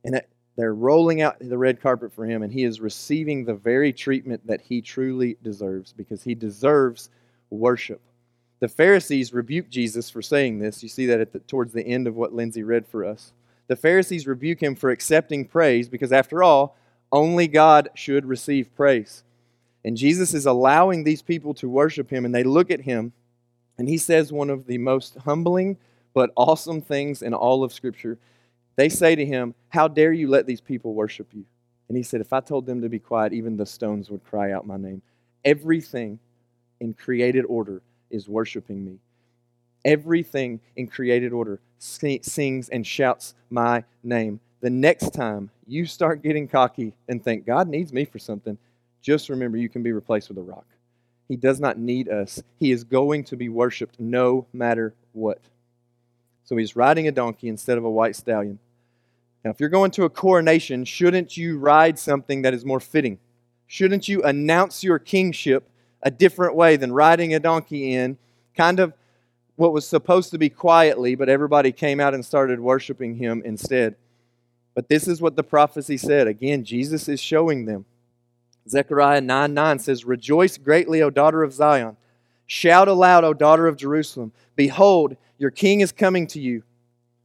And 0.05 0.21
they're 0.59 0.75
rolling 0.75 1.23
out 1.23 1.37
the 1.39 1.57
red 1.57 1.81
carpet 1.81 2.13
for 2.13 2.27
him, 2.27 2.43
and 2.43 2.53
he 2.53 2.65
is 2.65 2.81
receiving 2.81 3.45
the 3.45 3.55
very 3.55 3.93
treatment 3.93 4.45
that 4.49 4.61
he 4.61 4.83
truly 4.83 5.37
deserves 5.41 5.93
because 5.93 6.25
he 6.25 6.35
deserves 6.35 7.11
worship. 7.49 8.01
The 8.59 8.67
Pharisees 8.67 9.33
rebuked 9.33 9.71
Jesus 9.71 10.11
for 10.11 10.21
saying 10.21 10.59
this. 10.59 10.83
You 10.83 10.89
see 10.89 11.07
that 11.07 11.21
at 11.21 11.33
the, 11.33 11.39
towards 11.39 11.73
the 11.73 11.87
end 11.87 12.09
of 12.09 12.17
what 12.17 12.35
Lindsay 12.35 12.65
read 12.65 12.89
for 12.89 13.05
us. 13.05 13.33
The 13.69 13.77
Pharisees 13.77 14.27
rebuke 14.27 14.61
him 14.61 14.75
for 14.75 14.91
accepting 14.91 15.45
praise 15.45 15.89
because, 15.89 16.11
after 16.11 16.43
all, 16.43 16.77
only 17.13 17.47
God 17.47 17.91
should 17.95 18.27
receive 18.27 18.75
praise. 18.75 19.23
And 19.85 19.97
Jesus 19.97 20.35
is 20.35 20.45
allowing 20.45 21.05
these 21.05 21.23
people 21.23 21.55
to 21.55 21.69
worship 21.69 22.11
him, 22.11 22.25
and 22.25 22.35
they 22.35 22.43
look 22.43 22.73
at 22.73 22.81
him, 22.81 23.13
and 23.79 23.89
he 23.89 23.97
says 23.97 24.33
one 24.33 24.51
of 24.51 24.67
the 24.67 24.79
most 24.79 25.19
humbling 25.19 25.77
but 26.15 26.33
awesome 26.37 26.81
things 26.81 27.23
in 27.23 27.33
all 27.33 27.63
of 27.63 27.73
Scripture. 27.73 28.19
They 28.79 28.89
say 28.89 29.17
to 29.17 29.27
him, 29.27 29.57
How 29.71 29.89
dare 29.89 30.13
you 30.13 30.29
let 30.29 30.47
these 30.47 30.61
people 30.61 30.95
worship 30.95 31.35
you? 31.35 31.45
And 31.89 31.97
he 31.97 32.05
said, 32.05 32.21
If 32.21 32.33
I 32.33 32.39
told 32.39 32.65
them 32.65 32.81
to 32.83 32.89
be 32.89 33.01
quiet, 33.01 33.33
even 33.33 33.57
the 33.57 33.67
stones 33.67 34.09
would 34.09 34.25
cry 34.25 34.53
out 34.53 34.69
my 34.69 34.77
name. 34.77 35.03
Everything 35.45 36.21
in 36.79 36.95
created 36.95 37.45
order 37.47 37.83
is 38.09 38.29
worshiping 38.29 38.85
me. 38.85 39.01
Everything 39.85 40.61
in 40.77 40.87
created 40.87 41.33
order 41.33 41.61
sings 41.79 42.69
and 42.69 42.87
shouts 42.87 43.35
my 43.51 43.83
name. 44.05 44.39
The 44.61 44.71
next 44.71 45.13
time 45.13 45.51
you 45.67 45.85
start 45.85 46.23
getting 46.23 46.47
cocky 46.47 46.95
and 47.09 47.23
think, 47.23 47.47
God 47.47 47.67
needs 47.67 47.93
me 47.93 48.05
for 48.05 48.21
something, 48.21 48.57
just 49.03 49.29
remember 49.29 49.59
you 49.59 49.69
can 49.69 49.83
be 49.83 49.91
replaced 49.91 50.29
with 50.29 50.39
a 50.39 50.43
rock. 50.43 50.67
He 51.27 51.35
does 51.35 51.59
not 51.59 51.79
need 51.79 52.09
us. 52.09 52.45
He 52.61 52.71
is 52.71 52.85
going 52.85 53.25
to 53.25 53.37
be 53.37 53.49
worshiped 53.49 53.99
no 53.99 54.47
matter 54.53 54.95
what. 55.13 55.41
So 56.45 56.57
he's 56.57 56.77
riding 56.77 57.09
a 57.09 57.13
donkey 57.13 57.49
instead 57.49 57.77
of 57.77 57.85
a 57.85 57.91
white 57.91 58.15
stallion. 58.15 58.61
Now, 59.45 59.51
if 59.51 59.61
you're 59.61 59.69
going 59.69 59.91
to 59.93 60.05
a 60.05 60.11
coronation, 60.11 60.85
shouldn't 60.85 61.37
you 61.37 61.59
ride 61.59 61.99
something 61.99 62.43
that 62.43 62.55
is 62.55 62.65
more 62.65 62.81
fitting? 62.81 63.19
Shouldn't 63.67 64.09
you 64.09 64.23
announce 64.23 64.83
your 64.83 64.99
kingship 64.99 65.69
a 66.03 66.11
different 66.11 66.55
way 66.55 66.77
than 66.77 66.93
riding 66.93 67.35
a 67.35 67.41
donkey 67.41 67.93
in, 67.93 68.19
kind 68.57 68.81
of 68.81 68.95
what 69.57 69.73
was 69.73 69.87
supposed 69.87 70.31
to 70.31 70.39
be 70.39 70.49
quietly, 70.49 71.15
but 71.15 71.29
everybody 71.29 71.73
came 71.73 72.01
out 72.01 72.15
and 72.15 72.25
started 72.25 72.61
worshiping 72.61 73.17
him 73.17 73.43
instead. 73.45 73.97
But 74.75 74.89
this 74.89 75.09
is 75.09 75.21
what 75.21 75.35
the 75.35 75.43
prophecy 75.43 75.97
said. 75.97 76.29
Again, 76.29 76.65
Jesus 76.65 77.09
is 77.09 77.21
showing 77.21 77.65
them. 77.67 77.85
Zechariah 78.69 79.21
9 79.21 79.53
9 79.53 79.79
says, 79.81 80.05
Rejoice 80.05 80.57
greatly, 80.57 81.03
O 81.03 81.11
daughter 81.11 81.43
of 81.43 81.53
Zion. 81.53 81.97
Shout 82.47 82.87
aloud, 82.87 83.25
O 83.25 83.35
daughter 83.35 83.67
of 83.67 83.77
Jerusalem. 83.77 84.33
Behold, 84.55 85.17
your 85.39 85.51
king 85.51 85.81
is 85.81 85.91
coming 85.91 86.27
to 86.29 86.41
you. 86.41 86.63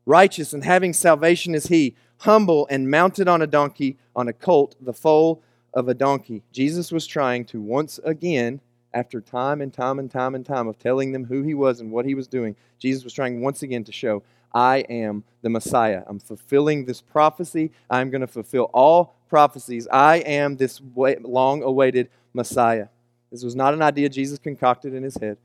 Righteous 0.06 0.54
and 0.54 0.64
having 0.64 0.94
salvation 0.94 1.56
is 1.56 1.68
he, 1.68 1.96
humble 2.20 2.68
and 2.70 2.90
mounted 2.90 3.28
on 3.28 3.42
a 3.42 3.48
donkey, 3.48 3.98
on 4.16 4.28
a 4.28 4.34
colt, 4.34 4.76
the 4.82 4.94
foal 4.94 5.42
of 5.74 5.88
a 5.88 5.94
donkey. 5.94 6.44
Jesus 6.52 6.92
was 6.92 7.08
trying 7.08 7.46
to 7.46 7.62
once 7.62 8.00
again, 8.04 8.62
after 8.94 9.20
time 9.22 9.62
and 9.62 9.74
time 9.74 9.98
and 9.98 10.12
time 10.12 10.36
and 10.36 10.46
time 10.46 10.68
of 10.68 10.78
telling 10.78 11.12
them 11.12 11.26
who 11.26 11.42
he 11.42 11.54
was 11.54 11.80
and 11.80 11.92
what 11.92 12.06
he 12.06 12.14
was 12.14 12.28
doing, 12.28 12.56
Jesus 12.80 13.04
was 13.04 13.14
trying 13.14 13.42
once 13.42 13.64
again 13.64 13.84
to 13.86 13.92
show, 13.92 14.24
I 14.54 14.80
am 14.90 15.24
the 15.42 15.50
Messiah. 15.50 16.04
I'm 16.06 16.20
fulfilling 16.20 16.86
this 16.86 17.02
prophecy. 17.02 17.72
I'm 17.90 18.12
going 18.12 18.22
to 18.22 18.28
fulfill 18.28 18.70
all 18.74 19.16
prophecies. 19.30 19.88
I 19.92 20.18
am 20.18 20.58
this 20.58 20.80
long 20.96 21.64
awaited 21.64 22.10
Messiah. 22.34 22.88
This 23.32 23.44
was 23.44 23.56
not 23.56 23.74
an 23.74 23.82
idea 23.82 24.10
Jesus 24.10 24.38
concocted 24.38 24.94
in 24.94 25.02
his 25.02 25.18
head 25.18 25.38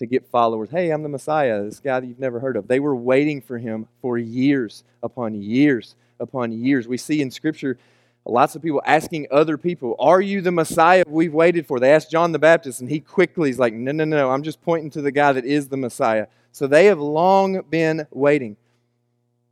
to 0.00 0.06
get 0.06 0.26
followers. 0.26 0.70
Hey, 0.70 0.90
I'm 0.90 1.02
the 1.02 1.08
Messiah, 1.08 1.62
this 1.62 1.80
guy 1.80 2.00
that 2.00 2.06
you've 2.06 2.18
never 2.18 2.40
heard 2.40 2.56
of. 2.56 2.68
They 2.68 2.80
were 2.80 2.96
waiting 2.96 3.40
for 3.40 3.56
him 3.56 3.86
for 4.02 4.18
years 4.18 4.82
upon 5.02 5.40
years 5.40 5.94
upon 6.18 6.52
years. 6.52 6.88
We 6.88 6.98
see 6.98 7.22
in 7.22 7.30
Scripture 7.30 7.78
Lots 8.26 8.54
of 8.54 8.62
people 8.62 8.82
asking 8.84 9.28
other 9.30 9.56
people, 9.56 9.96
Are 9.98 10.20
you 10.20 10.40
the 10.40 10.52
Messiah 10.52 11.04
we've 11.06 11.32
waited 11.32 11.66
for? 11.66 11.80
They 11.80 11.92
asked 11.92 12.10
John 12.10 12.32
the 12.32 12.38
Baptist, 12.38 12.80
and 12.80 12.90
he 12.90 13.00
quickly 13.00 13.50
is 13.50 13.58
like, 13.58 13.72
No, 13.72 13.92
no, 13.92 14.04
no, 14.04 14.30
I'm 14.30 14.42
just 14.42 14.62
pointing 14.62 14.90
to 14.90 15.02
the 15.02 15.10
guy 15.10 15.32
that 15.32 15.44
is 15.44 15.68
the 15.68 15.76
Messiah. 15.76 16.26
So 16.52 16.66
they 16.66 16.86
have 16.86 17.00
long 17.00 17.62
been 17.70 18.06
waiting. 18.10 18.56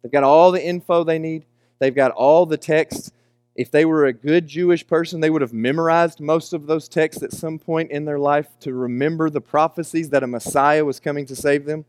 They've 0.03 0.13
got 0.13 0.23
all 0.23 0.53
the 0.53 0.65
info 0.65 1.03
they 1.03 1.19
need, 1.19 1.45
they've 1.79 1.95
got 1.95 2.11
all 2.13 2.47
the 2.47 2.59
texts. 2.59 3.11
If 3.59 3.73
they 3.73 3.85
were 3.85 4.07
a 4.07 4.13
good 4.13 4.47
Jewish 4.47 4.87
person, 4.87 5.19
they 5.19 5.31
would 5.31 5.43
have 5.43 5.53
memorized 5.53 6.21
most 6.21 6.53
of 6.53 6.69
those 6.69 6.89
texts 6.89 7.25
at 7.25 7.33
some 7.33 7.59
point 7.59 7.91
in 7.91 8.05
their 8.05 8.21
life 8.21 8.47
to 8.61 8.73
remember 8.73 9.31
the 9.31 9.41
prophecies 9.41 10.11
that 10.11 10.23
a 10.23 10.29
Messiah 10.29 10.85
was 10.85 11.01
coming 11.01 11.27
to 11.27 11.35
save 11.35 11.65
them. 11.65 11.85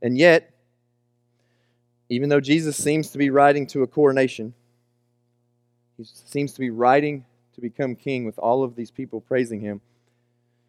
And 0.00 0.16
yet, 0.16 0.54
even 2.08 2.30
though 2.30 2.40
Jesus 2.40 2.74
seems 2.74 3.10
to 3.10 3.18
be 3.18 3.28
riding 3.28 3.66
to 3.66 3.82
a 3.82 3.86
coronation, 3.86 4.54
he 5.98 6.04
seems 6.04 6.54
to 6.54 6.60
be 6.60 6.70
riding 6.70 7.26
to 7.54 7.60
become 7.60 7.94
king 7.94 8.24
with 8.24 8.38
all 8.38 8.64
of 8.64 8.74
these 8.74 8.90
people 8.90 9.20
praising 9.20 9.60
him. 9.60 9.82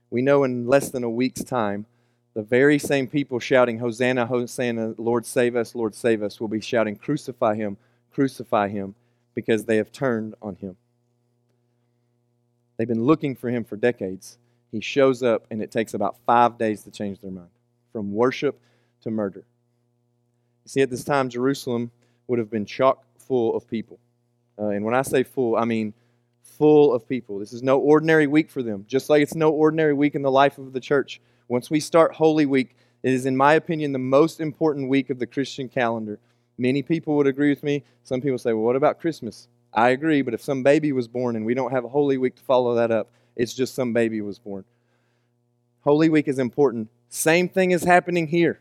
We 0.10 0.22
know 0.22 0.44
in 0.44 0.68
less 0.68 0.90
than 0.90 1.06
a 1.06 1.10
week's 1.10 1.46
time, 1.46 1.86
the 2.34 2.44
very 2.44 2.78
same 2.78 3.08
people 3.08 3.40
shouting, 3.40 3.80
Hosanna, 3.80 4.26
Hosanna, 4.26 4.96
Lord 4.98 5.26
save 5.26 5.56
us, 5.56 5.76
Lord 5.76 5.96
save 5.96 6.22
us, 6.22 6.42
will 6.42 6.50
be 6.50 6.60
shouting, 6.60 6.98
Crucify 6.98 7.56
him, 7.56 7.78
crucify 8.12 8.68
him, 8.68 8.96
because 9.36 9.66
they 9.66 9.78
have 9.78 9.92
turned 9.92 10.36
on 10.42 10.56
him. 10.56 10.76
They've 12.78 12.88
been 12.88 13.04
looking 13.04 13.36
for 13.36 13.50
him 13.50 13.64
for 13.64 13.76
decades. 13.76 14.38
He 14.72 14.82
shows 14.82 15.22
up, 15.22 15.46
and 15.52 15.62
it 15.62 15.72
takes 15.72 15.94
about 15.94 16.18
five 16.26 16.58
days 16.58 16.84
to 16.84 16.92
change 16.92 17.20
their 17.20 17.32
mind 17.32 17.50
from 17.92 18.12
worship 18.12 18.60
to 19.02 19.12
murder. 19.12 19.46
You 20.66 20.70
see, 20.70 20.82
at 20.82 20.90
this 20.90 21.04
time, 21.04 21.30
Jerusalem 21.30 21.92
would 22.28 22.40
have 22.40 22.50
been 22.50 22.66
chock 22.66 23.04
full 23.18 23.56
of 23.56 23.68
people. 23.68 24.00
Uh, 24.58 24.70
and 24.70 24.84
when 24.86 24.96
I 24.96 25.02
say 25.02 25.24
full, 25.24 25.56
I 25.56 25.66
mean 25.66 25.94
full 26.42 26.94
of 26.94 27.08
people. 27.08 27.40
This 27.40 27.54
is 27.54 27.64
no 27.64 27.80
ordinary 27.80 28.28
week 28.28 28.50
for 28.50 28.64
them, 28.64 28.86
just 28.88 29.10
like 29.10 29.22
it's 29.22 29.36
no 29.36 29.52
ordinary 29.52 29.94
week 29.94 30.16
in 30.16 30.22
the 30.22 30.32
life 30.32 30.58
of 30.58 30.74
the 30.74 30.80
church. 30.80 31.22
Once 31.48 31.70
we 31.70 31.80
start 31.80 32.14
Holy 32.14 32.46
Week, 32.46 32.76
it 33.04 33.14
is, 33.14 33.26
in 33.26 33.36
my 33.36 33.54
opinion, 33.54 33.92
the 33.92 34.00
most 34.00 34.40
important 34.40 34.90
week 34.90 35.10
of 35.10 35.20
the 35.20 35.28
Christian 35.28 35.68
calendar. 35.68 36.20
Many 36.58 36.84
people 36.84 37.16
would 37.16 37.28
agree 37.28 37.50
with 37.50 37.64
me. 37.64 37.84
Some 38.04 38.22
people 38.22 38.38
say, 38.38 38.54
well, 38.54 38.64
what 38.64 38.76
about 38.76 39.00
Christmas? 39.00 39.48
I 39.74 39.90
agree, 39.90 40.22
but 40.22 40.34
if 40.34 40.42
some 40.42 40.62
baby 40.62 40.92
was 40.92 41.08
born 41.08 41.36
and 41.36 41.46
we 41.46 41.54
don't 41.54 41.72
have 41.72 41.86
a 41.86 41.90
Holy 41.90 42.18
Week 42.18 42.36
to 42.36 42.44
follow 42.44 42.76
that 42.76 42.92
up, 42.92 43.12
it's 43.36 43.54
just 43.54 43.74
some 43.74 43.94
baby 43.94 44.22
was 44.22 44.38
born. 44.38 44.64
Holy 45.82 46.10
Week 46.10 46.28
is 46.28 46.40
important. 46.40 46.90
Same 47.10 47.50
thing 47.50 47.72
is 47.72 47.84
happening 47.84 48.28
here. 48.28 48.60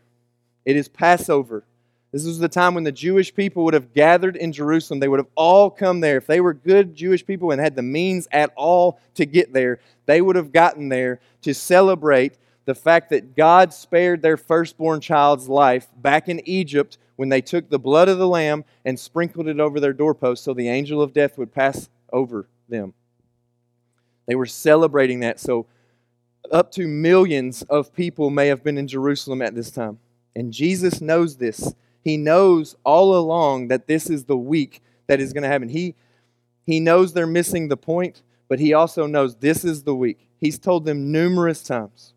It 0.65 0.75
is 0.75 0.87
Passover. 0.87 1.63
This 2.11 2.25
was 2.25 2.37
the 2.37 2.49
time 2.49 2.75
when 2.75 2.83
the 2.83 2.91
Jewish 2.91 3.33
people 3.33 3.63
would 3.63 3.73
have 3.73 3.93
gathered 3.93 4.35
in 4.35 4.51
Jerusalem. 4.51 4.99
They 4.99 5.07
would 5.07 5.19
have 5.19 5.31
all 5.35 5.69
come 5.69 5.99
there. 5.99 6.17
If 6.17 6.27
they 6.27 6.41
were 6.41 6.53
good 6.53 6.95
Jewish 6.95 7.25
people 7.25 7.51
and 7.51 7.59
had 7.59 7.75
the 7.75 7.81
means 7.81 8.27
at 8.31 8.51
all 8.55 8.99
to 9.15 9.25
get 9.25 9.51
there, 9.51 9.79
they 10.05 10.21
would 10.21 10.35
have 10.35 10.51
gotten 10.51 10.89
there 10.89 11.19
to 11.41 11.53
celebrate 11.53 12.37
the 12.65 12.75
fact 12.75 13.09
that 13.09 13.35
God 13.35 13.73
spared 13.73 14.21
their 14.21 14.37
firstborn 14.37 15.01
child's 15.01 15.49
life 15.49 15.87
back 15.97 16.29
in 16.29 16.47
Egypt 16.47 16.97
when 17.15 17.29
they 17.29 17.41
took 17.41 17.69
the 17.69 17.79
blood 17.79 18.09
of 18.09 18.17
the 18.17 18.27
lamb 18.27 18.65
and 18.85 18.99
sprinkled 18.99 19.47
it 19.47 19.59
over 19.59 19.79
their 19.79 19.93
doorpost 19.93 20.43
so 20.43 20.53
the 20.53 20.69
angel 20.69 21.01
of 21.01 21.13
death 21.13 21.37
would 21.37 21.53
pass 21.53 21.89
over 22.11 22.47
them. 22.69 22.93
They 24.27 24.35
were 24.35 24.45
celebrating 24.45 25.19
that. 25.19 25.39
So, 25.39 25.67
up 26.51 26.71
to 26.71 26.87
millions 26.87 27.61
of 27.63 27.93
people 27.93 28.29
may 28.29 28.47
have 28.47 28.63
been 28.63 28.77
in 28.77 28.87
Jerusalem 28.87 29.41
at 29.41 29.55
this 29.55 29.71
time. 29.71 29.99
And 30.35 30.51
Jesus 30.51 31.01
knows 31.01 31.37
this. 31.37 31.73
He 32.01 32.17
knows 32.17 32.75
all 32.83 33.15
along 33.15 33.69
that 33.69 33.87
this 33.87 34.09
is 34.09 34.25
the 34.25 34.37
week 34.37 34.81
that 35.07 35.21
is 35.21 35.31
going 35.31 35.43
to 35.43 35.49
happen. 35.49 35.69
He, 35.69 35.95
he 36.65 36.79
knows 36.79 37.13
they're 37.13 37.27
missing 37.27 37.67
the 37.67 37.77
point, 37.77 38.23
but 38.49 38.59
he 38.59 38.73
also 38.73 39.07
knows 39.07 39.35
this 39.35 39.63
is 39.63 39.83
the 39.83 39.95
week. 39.95 40.27
He's 40.37 40.59
told 40.59 40.85
them 40.85 41.11
numerous 41.11 41.63
times. 41.63 42.12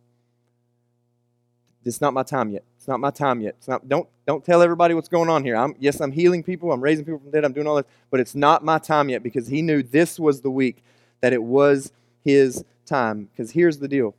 It's 1.86 2.00
not 2.00 2.12
my 2.12 2.22
time 2.22 2.50
yet. 2.50 2.64
It's 2.76 2.88
not 2.88 3.00
my 3.00 3.10
time 3.10 3.40
yet. 3.40 3.54
It's 3.58 3.68
not, 3.68 3.88
don't, 3.88 4.08
don't 4.26 4.44
tell 4.44 4.62
everybody 4.62 4.94
what's 4.94 5.08
going 5.08 5.28
on 5.28 5.44
here. 5.44 5.56
I'm, 5.56 5.74
yes, 5.78 6.00
I'm 6.00 6.12
healing 6.12 6.42
people. 6.42 6.72
I'm 6.72 6.80
raising 6.80 7.04
people 7.04 7.20
from 7.20 7.30
dead. 7.30 7.44
I'm 7.44 7.52
doing 7.52 7.66
all 7.66 7.76
this. 7.76 7.86
But 8.10 8.20
it's 8.20 8.34
not 8.34 8.64
my 8.64 8.78
time 8.78 9.08
yet 9.08 9.22
because 9.22 9.46
he 9.48 9.62
knew 9.62 9.82
this 9.82 10.18
was 10.18 10.40
the 10.40 10.50
week 10.50 10.82
that 11.20 11.32
it 11.32 11.42
was 11.42 11.92
his 12.24 12.64
time. 12.84 13.28
Because 13.32 13.52
here's 13.52 13.78
the 13.78 13.88
deal 13.88 14.14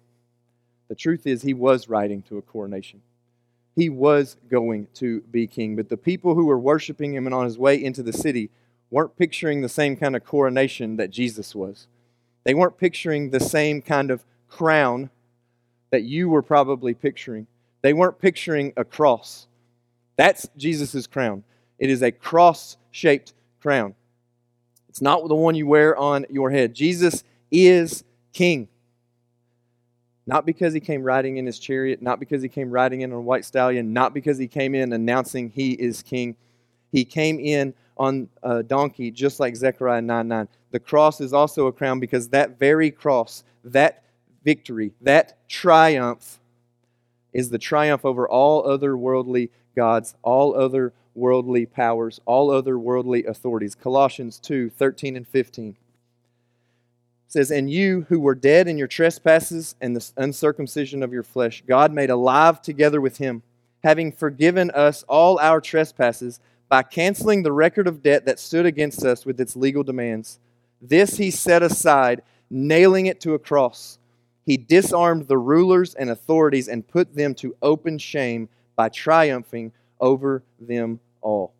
the 0.88 0.95
truth 0.95 1.27
is, 1.27 1.41
he 1.41 1.53
was 1.53 1.89
riding 1.89 2.21
to 2.24 2.38
a 2.38 2.41
coronation 2.41 3.01
he 3.77 3.89
was 3.89 4.38
going 4.50 4.88
to 4.95 5.21
be 5.21 5.45
king. 5.45 5.75
But 5.75 5.88
the 5.88 5.97
people 5.97 6.33
who 6.33 6.47
were 6.47 6.57
worshiping 6.57 7.13
him 7.13 7.27
and 7.27 7.36
on 7.36 7.45
his 7.45 7.59
way 7.59 7.81
into 7.81 8.01
the 8.01 8.12
city 8.12 8.50
weren't 8.89 9.15
picturing 9.15 9.62
the 9.62 9.69
same 9.69 9.95
kind 9.95 10.15
of 10.15 10.25
coronation 10.25 10.97
that 10.97 11.12
Jesus 11.12 11.53
was. 11.53 11.86
They 12.43 12.55
weren't 12.55 12.79
picturing 12.79 13.29
the 13.29 13.39
same 13.39 13.83
kind 13.83 14.09
of 14.09 14.25
crown 14.50 15.12
that 15.91 16.03
you 16.03 16.27
were 16.27 16.41
probably 16.41 16.95
picturing. 16.95 17.45
They 17.81 17.93
weren't 17.93 18.19
picturing 18.19 18.74
a 18.77 18.84
cross. 18.84 19.48
That's 20.15 20.48
Jesus' 20.57 21.07
crown. 21.07 21.43
It 21.79 21.89
is 21.89 22.01
a 22.01 22.12
cross 22.12 22.77
shaped 22.91 23.34
crown. 23.62 23.96
It's 24.89 25.01
not 25.01 25.27
the 25.27 25.36
one 25.36 25.55
you 25.55 25.67
wear 25.67 25.96
on 25.96 26.25
your 26.29 26.50
head. 26.50 26.74
Jesus 26.74 27.24
is 27.51 28.03
king. 28.34 28.67
Not 30.25 30.46
because 30.46 30.74
he 30.74 30.79
came 30.79 31.03
riding 31.03 31.38
in 31.38 31.46
his 31.46 31.60
chariot, 31.60 32.01
not 32.01 32.19
because 32.19 32.41
he 32.41 32.50
came 32.50 32.69
riding 32.69 33.01
in 33.01 33.13
on 33.13 33.19
a 33.19 33.22
white 33.22 33.46
stallion, 33.46 33.93
not 33.93 34.13
because 34.13 34.38
he 34.38 34.48
came 34.48 34.75
in 34.75 34.91
announcing 34.91 35.50
he 35.50 35.72
is 35.72 36.01
king. 36.01 36.36
He 36.91 37.05
came 37.05 37.39
in 37.39 37.74
on 37.98 38.27
a 38.43 38.63
donkey, 38.63 39.12
just 39.12 39.39
like 39.39 39.55
Zechariah 39.55 40.01
9 40.01 40.27
9. 40.27 40.48
The 40.72 40.79
cross 40.79 41.22
is 41.22 41.31
also 41.31 41.67
a 41.67 41.72
crown 41.72 42.00
because 42.00 42.27
that 42.29 42.60
very 42.60 42.91
cross, 42.91 43.43
that 43.63 44.03
victory, 44.43 44.93
that 45.01 45.48
triumph, 45.48 46.39
is 47.38 47.51
the 47.51 47.60
triumph 47.60 48.03
over 48.03 48.27
all 48.27 48.67
other 48.67 48.98
worldly 48.98 49.51
gods, 49.75 50.15
all 50.24 50.56
other 50.56 50.91
worldly 51.13 51.67
powers, 51.67 52.20
all 52.25 52.50
other 52.50 52.79
worldly 52.79 53.25
authorities. 53.25 53.75
Colossians 53.75 54.39
2 54.39 54.72
13 54.72 55.15
and 55.15 55.27
15 55.27 55.75
says, 57.27 57.51
And 57.51 57.70
you 57.70 58.08
who 58.10 58.20
were 58.20 58.34
dead 58.34 58.67
in 58.67 58.79
your 58.79 58.88
trespasses 58.88 59.75
and 59.79 59.96
the 59.96 60.12
uncircumcision 60.17 61.03
of 61.03 61.13
your 61.13 61.22
flesh, 61.22 61.63
God 61.67 61.94
made 61.94 62.10
alive 62.10 62.60
together 62.60 63.00
with 63.00 63.20
him, 63.20 63.44
having 63.84 64.12
forgiven 64.12 64.72
us 64.72 65.03
all 65.03 65.38
our 65.38 65.62
trespasses 65.62 66.39
by 66.70 66.82
canceling 66.82 67.44
the 67.44 67.51
record 67.51 67.88
of 67.88 68.01
debt 68.01 68.25
that 68.25 68.39
stood 68.39 68.65
against 68.65 69.06
us 69.06 69.27
with 69.27 69.39
its 69.39 69.56
legal 69.56 69.84
demands. 69.84 70.39
This 70.82 71.17
he 71.17 71.29
set 71.29 71.62
aside, 71.62 72.24
nailing 72.50 73.06
it 73.06 73.22
to 73.22 73.36
a 73.36 73.39
cross. 73.39 74.00
He 74.48 74.56
disarmed 74.56 75.27
the 75.27 75.38
rulers 75.38 75.94
and 75.94 76.10
authorities 76.10 76.70
and 76.70 76.88
put 76.88 77.13
them 77.13 77.36
to 77.36 77.54
open 77.62 77.98
shame 77.98 78.48
by 78.77 78.88
triumphing 78.88 79.74
over 80.00 80.42
them 80.58 81.01
all. 81.22 81.54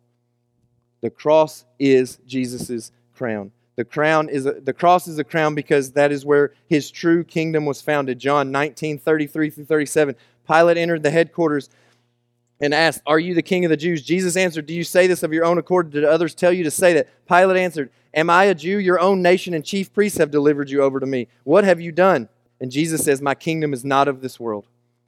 The 1.02 1.10
cross 1.10 1.66
is 1.78 2.18
Jesus' 2.26 2.90
crown. 3.14 3.52
The 3.76 3.84
crown 3.84 4.30
is 4.30 4.46
a, 4.46 4.52
the 4.52 4.72
cross 4.72 5.06
is 5.06 5.18
a 5.18 5.24
crown 5.24 5.54
because 5.54 5.92
that 5.92 6.10
is 6.10 6.24
where 6.24 6.54
his 6.66 6.90
true 6.90 7.24
kingdom 7.24 7.66
was 7.66 7.82
founded. 7.82 8.18
John 8.18 8.50
19, 8.50 8.98
33 8.98 9.50
through 9.50 9.66
37. 9.66 10.16
Pilate 10.46 10.78
entered 10.78 11.02
the 11.02 11.10
headquarters 11.10 11.68
and 12.58 12.72
asked, 12.72 13.02
Are 13.06 13.18
you 13.18 13.34
the 13.34 13.42
king 13.42 13.66
of 13.66 13.68
the 13.68 13.76
Jews? 13.76 14.02
Jesus 14.02 14.34
answered, 14.34 14.64
Do 14.64 14.74
you 14.74 14.82
say 14.82 15.06
this 15.06 15.22
of 15.22 15.34
your 15.34 15.44
own 15.44 15.58
accord? 15.58 15.90
Did 15.90 16.04
others 16.04 16.34
tell 16.34 16.54
you 16.54 16.64
to 16.64 16.70
say 16.70 16.94
that? 16.94 17.08
Pilate 17.28 17.58
answered, 17.58 17.90
Am 18.14 18.30
I 18.30 18.44
a 18.44 18.54
Jew? 18.54 18.78
Your 18.78 18.98
own 18.98 19.20
nation 19.20 19.52
and 19.52 19.62
chief 19.62 19.92
priests 19.92 20.16
have 20.18 20.30
delivered 20.30 20.70
you 20.70 20.82
over 20.82 20.98
to 20.98 21.06
me. 21.06 21.28
What 21.44 21.64
have 21.64 21.82
you 21.82 21.92
done? 21.92 22.30
And 22.60 22.70
Jesus 22.70 23.04
says, 23.04 23.20
My 23.20 23.34
kingdom 23.34 23.72
is 23.72 23.84
not 23.84 24.08
of 24.08 24.20
this 24.20 24.38
world. 24.40 24.66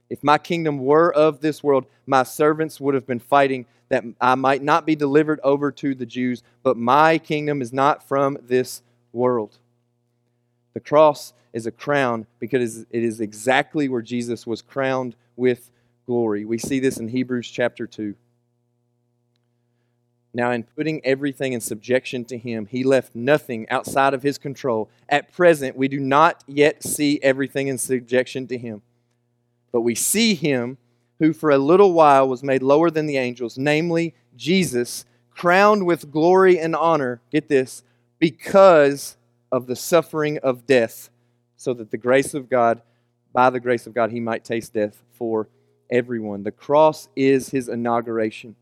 If 0.09 0.23
my 0.23 0.37
kingdom 0.37 0.79
were 0.79 1.13
of 1.13 1.41
this 1.41 1.63
world, 1.63 1.85
my 2.05 2.23
servants 2.23 2.79
would 2.81 2.95
have 2.95 3.07
been 3.07 3.19
fighting 3.19 3.65
that 3.89 4.03
I 4.19 4.35
might 4.35 4.61
not 4.61 4.85
be 4.85 4.95
delivered 4.95 5.39
over 5.43 5.71
to 5.71 5.95
the 5.95 6.05
Jews, 6.05 6.43
but 6.63 6.77
my 6.77 7.17
kingdom 7.17 7.61
is 7.61 7.73
not 7.73 8.07
from 8.07 8.37
this 8.41 8.81
world. 9.13 9.57
The 10.73 10.79
cross 10.79 11.33
is 11.53 11.65
a 11.65 11.71
crown 11.71 12.25
because 12.39 12.81
it 12.89 13.03
is 13.03 13.19
exactly 13.19 13.89
where 13.89 14.01
Jesus 14.01 14.47
was 14.47 14.61
crowned 14.61 15.15
with 15.35 15.69
glory. 16.05 16.45
We 16.45 16.57
see 16.57 16.79
this 16.79 16.97
in 16.97 17.07
Hebrews 17.07 17.49
chapter 17.49 17.85
2. 17.87 18.15
Now, 20.33 20.51
in 20.51 20.63
putting 20.63 21.05
everything 21.05 21.51
in 21.53 21.59
subjection 21.59 22.23
to 22.25 22.37
Him, 22.37 22.65
He 22.65 22.83
left 22.83 23.13
nothing 23.13 23.69
outside 23.69 24.13
of 24.13 24.23
His 24.23 24.37
control. 24.37 24.89
At 25.09 25.33
present, 25.33 25.75
we 25.75 25.87
do 25.87 25.99
not 25.99 26.43
yet 26.47 26.83
see 26.83 27.19
everything 27.21 27.67
in 27.67 27.77
subjection 27.77 28.47
to 28.47 28.57
Him, 28.57 28.81
but 29.71 29.81
we 29.81 29.95
see 29.95 30.33
Him 30.33 30.77
who 31.19 31.33
for 31.33 31.51
a 31.51 31.57
little 31.57 31.93
while 31.93 32.27
was 32.27 32.43
made 32.43 32.63
lower 32.63 32.89
than 32.89 33.05
the 33.05 33.17
angels, 33.17 33.57
namely 33.57 34.15
Jesus, 34.35 35.05
crowned 35.29 35.85
with 35.85 36.11
glory 36.11 36.57
and 36.59 36.75
honor, 36.75 37.21
get 37.31 37.47
this, 37.47 37.83
because 38.17 39.17
of 39.51 39.67
the 39.67 39.75
suffering 39.75 40.37
of 40.39 40.65
death, 40.65 41.09
so 41.57 41.73
that 41.73 41.91
the 41.91 41.97
grace 41.97 42.33
of 42.33 42.49
God, 42.49 42.81
by 43.33 43.49
the 43.49 43.59
grace 43.59 43.85
of 43.85 43.93
God, 43.93 44.11
he 44.11 44.19
might 44.19 44.43
taste 44.43 44.73
death 44.73 45.03
for 45.11 45.47
everyone. 45.91 46.41
The 46.43 46.51
cross 46.51 47.07
is 47.15 47.49
his 47.49 47.67
inauguration. 47.69 48.55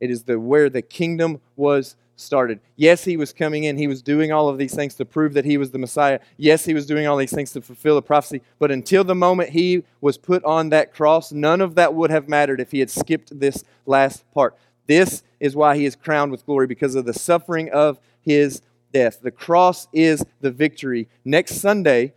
It 0.00 0.10
is 0.10 0.24
the 0.24 0.38
where 0.38 0.70
the 0.70 0.82
kingdom 0.82 1.40
was 1.56 1.96
started. 2.16 2.60
Yes, 2.76 3.04
he 3.04 3.16
was 3.16 3.32
coming 3.32 3.64
in. 3.64 3.78
He 3.78 3.86
was 3.86 4.02
doing 4.02 4.32
all 4.32 4.48
of 4.48 4.58
these 4.58 4.74
things 4.74 4.94
to 4.96 5.04
prove 5.04 5.34
that 5.34 5.44
he 5.44 5.56
was 5.56 5.70
the 5.70 5.78
Messiah. 5.78 6.20
Yes, 6.36 6.64
he 6.64 6.74
was 6.74 6.86
doing 6.86 7.06
all 7.06 7.16
these 7.16 7.32
things 7.32 7.52
to 7.52 7.60
fulfill 7.60 7.94
the 7.94 8.02
prophecy. 8.02 8.42
But 8.58 8.70
until 8.70 9.04
the 9.04 9.14
moment 9.14 9.50
he 9.50 9.84
was 10.00 10.18
put 10.18 10.44
on 10.44 10.70
that 10.70 10.92
cross, 10.92 11.32
none 11.32 11.60
of 11.60 11.76
that 11.76 11.94
would 11.94 12.10
have 12.10 12.28
mattered 12.28 12.60
if 12.60 12.72
he 12.72 12.80
had 12.80 12.90
skipped 12.90 13.38
this 13.38 13.64
last 13.86 14.28
part. 14.32 14.56
This 14.86 15.22
is 15.38 15.54
why 15.54 15.76
he 15.76 15.84
is 15.84 15.94
crowned 15.94 16.32
with 16.32 16.44
glory 16.44 16.66
because 16.66 16.94
of 16.94 17.04
the 17.04 17.14
suffering 17.14 17.70
of 17.70 18.00
his 18.20 18.62
death. 18.92 19.20
The 19.22 19.30
cross 19.30 19.86
is 19.92 20.24
the 20.40 20.50
victory. 20.50 21.08
Next 21.24 21.56
Sunday, 21.56 22.14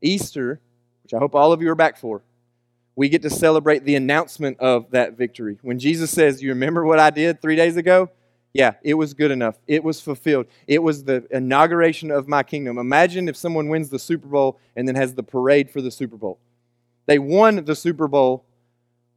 Easter, 0.00 0.60
which 1.02 1.14
I 1.14 1.18
hope 1.18 1.34
all 1.34 1.52
of 1.52 1.60
you 1.60 1.70
are 1.70 1.74
back 1.76 1.96
for, 1.96 2.22
we 3.00 3.08
get 3.08 3.22
to 3.22 3.30
celebrate 3.30 3.82
the 3.86 3.94
announcement 3.94 4.60
of 4.60 4.90
that 4.90 5.16
victory. 5.16 5.56
When 5.62 5.78
Jesus 5.78 6.10
says, 6.10 6.42
You 6.42 6.50
remember 6.50 6.84
what 6.84 6.98
I 6.98 7.08
did 7.08 7.40
three 7.40 7.56
days 7.56 7.78
ago? 7.78 8.10
Yeah, 8.52 8.74
it 8.82 8.92
was 8.92 9.14
good 9.14 9.30
enough. 9.30 9.58
It 9.66 9.82
was 9.82 10.02
fulfilled. 10.02 10.48
It 10.66 10.82
was 10.82 11.04
the 11.04 11.26
inauguration 11.30 12.10
of 12.10 12.28
my 12.28 12.42
kingdom. 12.42 12.76
Imagine 12.76 13.26
if 13.26 13.38
someone 13.38 13.70
wins 13.70 13.88
the 13.88 13.98
Super 13.98 14.28
Bowl 14.28 14.60
and 14.76 14.86
then 14.86 14.96
has 14.96 15.14
the 15.14 15.22
parade 15.22 15.70
for 15.70 15.80
the 15.80 15.90
Super 15.90 16.18
Bowl. 16.18 16.40
They 17.06 17.18
won 17.18 17.64
the 17.64 17.74
Super 17.74 18.06
Bowl, 18.06 18.44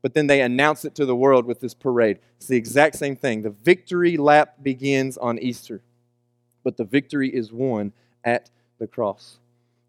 but 0.02 0.13
then 0.13 0.28
they 0.28 0.39
announce 0.39 0.86
it 0.86 0.96
to 0.96 1.06
the 1.06 1.13
world 1.13 1.46
with 1.46 1.60
this 1.60 1.74
parade. 1.74 2.19
It's 2.38 2.48
the 2.48 2.56
exact 2.56 2.96
same 2.96 3.17
thing. 3.17 3.41
The 3.41 3.50
victory 3.50 4.15
lap 4.15 4.63
begins 4.63 5.17
on 5.17 5.38
Easter, 5.39 5.82
but 6.63 6.78
the 6.78 6.86
victory 6.86 7.28
is 7.28 7.52
won 7.52 7.91
at 8.24 8.50
the 8.80 8.88
cross. 8.88 9.39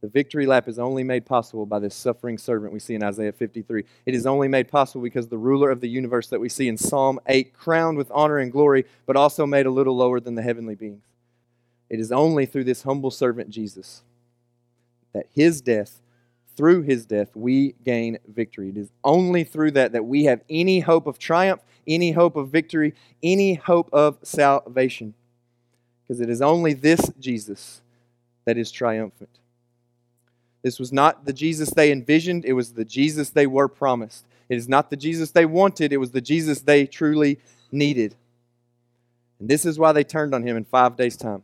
The 0.04 0.10
victory 0.10 0.44
lap 0.44 0.68
is 0.68 0.78
only 0.78 1.02
made 1.02 1.24
possible 1.24 1.64
by 1.64 1.78
this 1.78 1.94
suffering 1.94 2.36
servant 2.36 2.74
we 2.74 2.78
see 2.78 2.94
in 2.94 3.02
Isaiah 3.02 3.32
53. 3.32 3.84
It 4.04 4.14
is 4.14 4.26
only 4.26 4.48
made 4.48 4.68
possible 4.68 5.00
because 5.00 5.28
the 5.28 5.38
ruler 5.38 5.70
of 5.70 5.80
the 5.80 5.88
universe 5.88 6.26
that 6.26 6.38
we 6.38 6.50
see 6.50 6.68
in 6.68 6.76
Psalm 6.76 7.18
8, 7.26 7.54
crowned 7.54 7.96
with 7.96 8.10
honor 8.10 8.36
and 8.36 8.52
glory, 8.52 8.84
but 9.06 9.16
also 9.16 9.46
made 9.46 9.64
a 9.64 9.70
little 9.70 9.96
lower 9.96 10.20
than 10.20 10.34
the 10.34 10.42
heavenly 10.42 10.74
beings. 10.74 11.06
It 11.88 12.00
is 12.00 12.12
only 12.12 12.44
through 12.44 12.64
this 12.64 12.82
humble 12.82 13.10
servant 13.10 13.48
Jesus 13.48 14.02
that 15.14 15.24
his 15.32 15.62
death, 15.62 16.02
through 16.54 16.82
his 16.82 17.06
death, 17.06 17.34
we 17.34 17.74
gain 17.82 18.18
victory. 18.28 18.68
It 18.68 18.76
is 18.76 18.92
only 19.04 19.42
through 19.42 19.70
that 19.70 19.92
that 19.92 20.04
we 20.04 20.24
have 20.24 20.42
any 20.50 20.80
hope 20.80 21.06
of 21.06 21.18
triumph, 21.18 21.62
any 21.88 22.12
hope 22.12 22.36
of 22.36 22.50
victory, 22.50 22.92
any 23.22 23.54
hope 23.54 23.88
of 23.90 24.18
salvation. 24.22 25.14
Because 26.02 26.20
it 26.20 26.28
is 26.28 26.42
only 26.42 26.74
this 26.74 27.10
Jesus 27.18 27.80
that 28.44 28.58
is 28.58 28.70
triumphant. 28.70 29.38
This 30.64 30.79
was 30.79 30.94
not 30.94 31.27
the 31.27 31.33
Jesus 31.35 31.68
they 31.68 31.92
envisioned, 31.92 32.46
it 32.46 32.55
was 32.55 32.72
the 32.72 32.87
Jesus 32.87 33.29
they 33.29 33.46
were 33.46 33.68
promised. 33.68 34.24
It 34.48 34.57
is 34.57 34.66
not 34.66 34.88
the 34.88 34.96
Jesus 34.96 35.31
they 35.31 35.44
wanted, 35.44 35.92
it 35.92 35.98
was 35.98 36.12
the 36.12 36.22
Jesus 36.22 36.62
they 36.62 36.87
truly 36.87 37.38
needed. 37.70 38.16
And 39.38 39.48
this 39.48 39.66
is 39.66 39.79
why 39.79 39.92
they 39.92 40.05
turned 40.05 40.35
on 40.35 40.42
him 40.42 40.57
in 40.57 40.64
five 40.64 40.96
days' 40.96 41.18
time. 41.18 41.42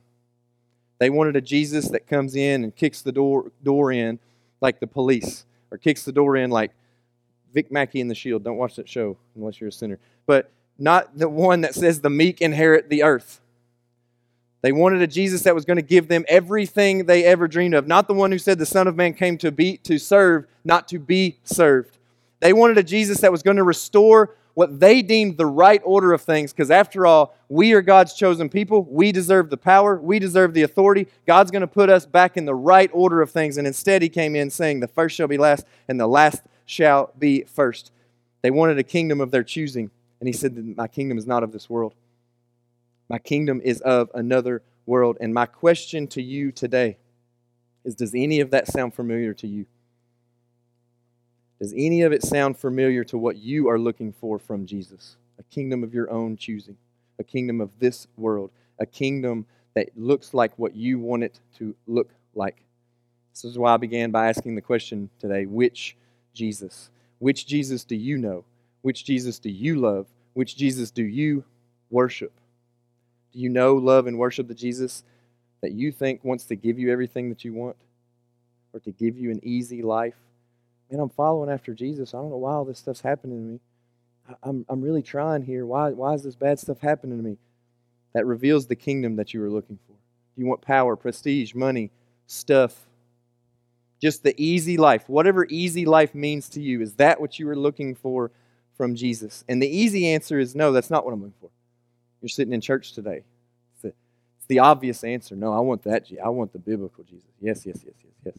They 0.98 1.10
wanted 1.10 1.36
a 1.36 1.42
Jesus 1.42 1.88
that 1.88 2.06
comes 2.06 2.34
in 2.34 2.64
and 2.64 2.74
kicks 2.74 3.02
the 3.02 3.12
door, 3.12 3.52
door 3.62 3.92
in 3.92 4.18
like 4.62 4.80
the 4.80 4.86
police, 4.86 5.44
or 5.70 5.76
kicks 5.76 6.02
the 6.02 6.12
door 6.12 6.36
in 6.36 6.48
like 6.48 6.72
Vic 7.52 7.70
Mackey 7.70 8.00
in 8.00 8.08
The 8.08 8.14
Shield. 8.14 8.42
Don't 8.42 8.56
watch 8.56 8.76
that 8.76 8.88
show 8.88 9.18
unless 9.36 9.60
you're 9.60 9.68
a 9.68 9.72
sinner. 9.72 9.98
But 10.24 10.50
not 10.78 11.18
the 11.18 11.28
one 11.28 11.60
that 11.60 11.74
says 11.74 12.00
the 12.00 12.08
meek 12.08 12.40
inherit 12.40 12.88
the 12.88 13.02
earth. 13.02 13.42
They 14.62 14.72
wanted 14.72 15.00
a 15.00 15.06
Jesus 15.06 15.42
that 15.42 15.54
was 15.54 15.64
going 15.64 15.76
to 15.76 15.82
give 15.82 16.08
them 16.08 16.24
everything 16.28 17.06
they 17.06 17.24
ever 17.24 17.48
dreamed 17.48 17.74
of, 17.74 17.86
not 17.86 18.08
the 18.08 18.14
one 18.14 18.30
who 18.30 18.38
said 18.38 18.58
the 18.58 18.66
Son 18.66 18.86
of 18.86 18.96
Man 18.96 19.14
came 19.14 19.38
to 19.38 19.50
be 19.50 19.78
to 19.78 19.98
serve, 19.98 20.46
not 20.64 20.86
to 20.88 20.98
be 20.98 21.38
served. 21.44 21.96
They 22.40 22.52
wanted 22.52 22.78
a 22.78 22.82
Jesus 22.82 23.20
that 23.20 23.32
was 23.32 23.42
going 23.42 23.56
to 23.56 23.64
restore 23.64 24.34
what 24.54 24.80
they 24.80 25.00
deemed 25.00 25.38
the 25.38 25.46
right 25.46 25.80
order 25.84 26.12
of 26.12 26.20
things, 26.20 26.52
because 26.52 26.70
after 26.70 27.06
all, 27.06 27.34
we 27.48 27.72
are 27.72 27.80
God's 27.80 28.14
chosen 28.14 28.48
people. 28.48 28.82
We 28.90 29.12
deserve 29.12 29.48
the 29.48 29.56
power, 29.56 29.98
we 29.98 30.18
deserve 30.18 30.54
the 30.54 30.62
authority. 30.62 31.06
God's 31.26 31.50
going 31.50 31.62
to 31.62 31.66
put 31.66 31.88
us 31.88 32.04
back 32.04 32.36
in 32.36 32.44
the 32.44 32.54
right 32.54 32.90
order 32.92 33.22
of 33.22 33.30
things. 33.30 33.56
And 33.56 33.66
instead, 33.66 34.02
He 34.02 34.08
came 34.08 34.36
in 34.36 34.50
saying, 34.50 34.80
The 34.80 34.88
first 34.88 35.16
shall 35.16 35.28
be 35.28 35.38
last, 35.38 35.66
and 35.88 35.98
the 35.98 36.06
last 36.06 36.42
shall 36.66 37.12
be 37.18 37.44
first. 37.44 37.92
They 38.42 38.50
wanted 38.50 38.78
a 38.78 38.82
kingdom 38.82 39.20
of 39.20 39.30
their 39.30 39.44
choosing. 39.44 39.90
And 40.18 40.28
He 40.28 40.32
said, 40.32 40.56
My 40.76 40.88
kingdom 40.88 41.16
is 41.16 41.26
not 41.26 41.42
of 41.42 41.52
this 41.52 41.70
world. 41.70 41.94
My 43.10 43.18
kingdom 43.18 43.60
is 43.64 43.80
of 43.80 44.08
another 44.14 44.62
world. 44.86 45.16
And 45.20 45.34
my 45.34 45.44
question 45.44 46.06
to 46.08 46.22
you 46.22 46.52
today 46.52 46.96
is 47.84 47.96
Does 47.96 48.14
any 48.14 48.38
of 48.38 48.52
that 48.52 48.68
sound 48.68 48.94
familiar 48.94 49.34
to 49.34 49.48
you? 49.48 49.66
Does 51.60 51.74
any 51.76 52.02
of 52.02 52.12
it 52.12 52.22
sound 52.22 52.56
familiar 52.56 53.02
to 53.04 53.18
what 53.18 53.36
you 53.36 53.68
are 53.68 53.80
looking 53.80 54.12
for 54.12 54.38
from 54.38 54.64
Jesus? 54.64 55.16
A 55.40 55.42
kingdom 55.42 55.82
of 55.82 55.92
your 55.92 56.08
own 56.08 56.36
choosing, 56.36 56.76
a 57.18 57.24
kingdom 57.24 57.60
of 57.60 57.80
this 57.80 58.06
world, 58.16 58.52
a 58.78 58.86
kingdom 58.86 59.44
that 59.74 59.88
looks 59.96 60.32
like 60.32 60.56
what 60.56 60.76
you 60.76 61.00
want 61.00 61.24
it 61.24 61.40
to 61.58 61.74
look 61.88 62.10
like. 62.36 62.62
This 63.32 63.44
is 63.44 63.58
why 63.58 63.74
I 63.74 63.76
began 63.76 64.12
by 64.12 64.28
asking 64.28 64.54
the 64.54 64.62
question 64.62 65.10
today 65.18 65.46
which 65.46 65.96
Jesus? 66.32 66.90
Which 67.18 67.44
Jesus 67.44 67.82
do 67.82 67.96
you 67.96 68.18
know? 68.18 68.44
Which 68.82 69.04
Jesus 69.04 69.40
do 69.40 69.50
you 69.50 69.80
love? 69.80 70.06
Which 70.34 70.56
Jesus 70.56 70.92
do 70.92 71.02
you 71.02 71.42
worship? 71.90 72.39
Do 73.32 73.38
you 73.38 73.48
know, 73.48 73.74
love, 73.74 74.06
and 74.06 74.18
worship 74.18 74.48
the 74.48 74.54
Jesus 74.54 75.04
that 75.62 75.72
you 75.72 75.92
think 75.92 76.24
wants 76.24 76.44
to 76.46 76.56
give 76.56 76.78
you 76.78 76.90
everything 76.90 77.28
that 77.28 77.44
you 77.44 77.52
want 77.52 77.76
or 78.72 78.80
to 78.80 78.90
give 78.90 79.18
you 79.18 79.30
an 79.30 79.40
easy 79.42 79.82
life? 79.82 80.14
man, 80.90 81.00
I'm 81.00 81.08
following 81.08 81.50
after 81.50 81.72
Jesus. 81.72 82.14
I 82.14 82.18
don't 82.18 82.30
know 82.30 82.36
why 82.36 82.52
all 82.52 82.64
this 82.64 82.78
stuff's 82.78 83.00
happening 83.00 83.38
to 83.38 83.44
me. 83.52 83.60
I'm, 84.42 84.64
I'm 84.68 84.80
really 84.80 85.02
trying 85.02 85.42
here. 85.42 85.66
Why, 85.66 85.90
why 85.90 86.14
is 86.14 86.22
this 86.22 86.36
bad 86.36 86.58
stuff 86.58 86.80
happening 86.80 87.18
to 87.18 87.24
me? 87.24 87.36
That 88.12 88.26
reveals 88.26 88.66
the 88.66 88.76
kingdom 88.76 89.16
that 89.16 89.32
you 89.32 89.40
were 89.40 89.50
looking 89.50 89.78
for. 89.86 89.92
Do 89.92 90.42
you 90.42 90.46
want 90.46 90.62
power, 90.62 90.96
prestige, 90.96 91.54
money, 91.54 91.90
stuff, 92.26 92.86
just 94.00 94.22
the 94.22 94.34
easy 94.42 94.76
life. 94.76 95.08
Whatever 95.08 95.46
easy 95.48 95.84
life 95.84 96.14
means 96.14 96.48
to 96.50 96.60
you, 96.60 96.80
is 96.80 96.94
that 96.94 97.20
what 97.20 97.38
you 97.38 97.46
were 97.46 97.56
looking 97.56 97.94
for 97.94 98.30
from 98.76 98.94
Jesus? 98.94 99.44
And 99.48 99.62
the 99.62 99.68
easy 99.68 100.08
answer 100.08 100.38
is 100.38 100.54
no, 100.54 100.72
that's 100.72 100.90
not 100.90 101.04
what 101.04 101.12
I'm 101.12 101.20
looking 101.20 101.34
for. 101.40 101.50
You're 102.20 102.28
sitting 102.28 102.52
in 102.52 102.60
church 102.60 102.92
today. 102.92 103.24
It's 103.74 103.82
the, 103.82 103.88
it's 103.88 104.46
the 104.48 104.58
obvious 104.58 105.04
answer. 105.04 105.36
No, 105.36 105.52
I 105.52 105.60
want 105.60 105.82
that. 105.84 106.06
I 106.22 106.28
want 106.28 106.52
the 106.52 106.58
biblical 106.58 107.04
Jesus. 107.04 107.30
Yes, 107.40 107.64
yes, 107.64 107.80
yes, 107.84 107.94
yes, 108.04 108.14
yes. 108.24 108.38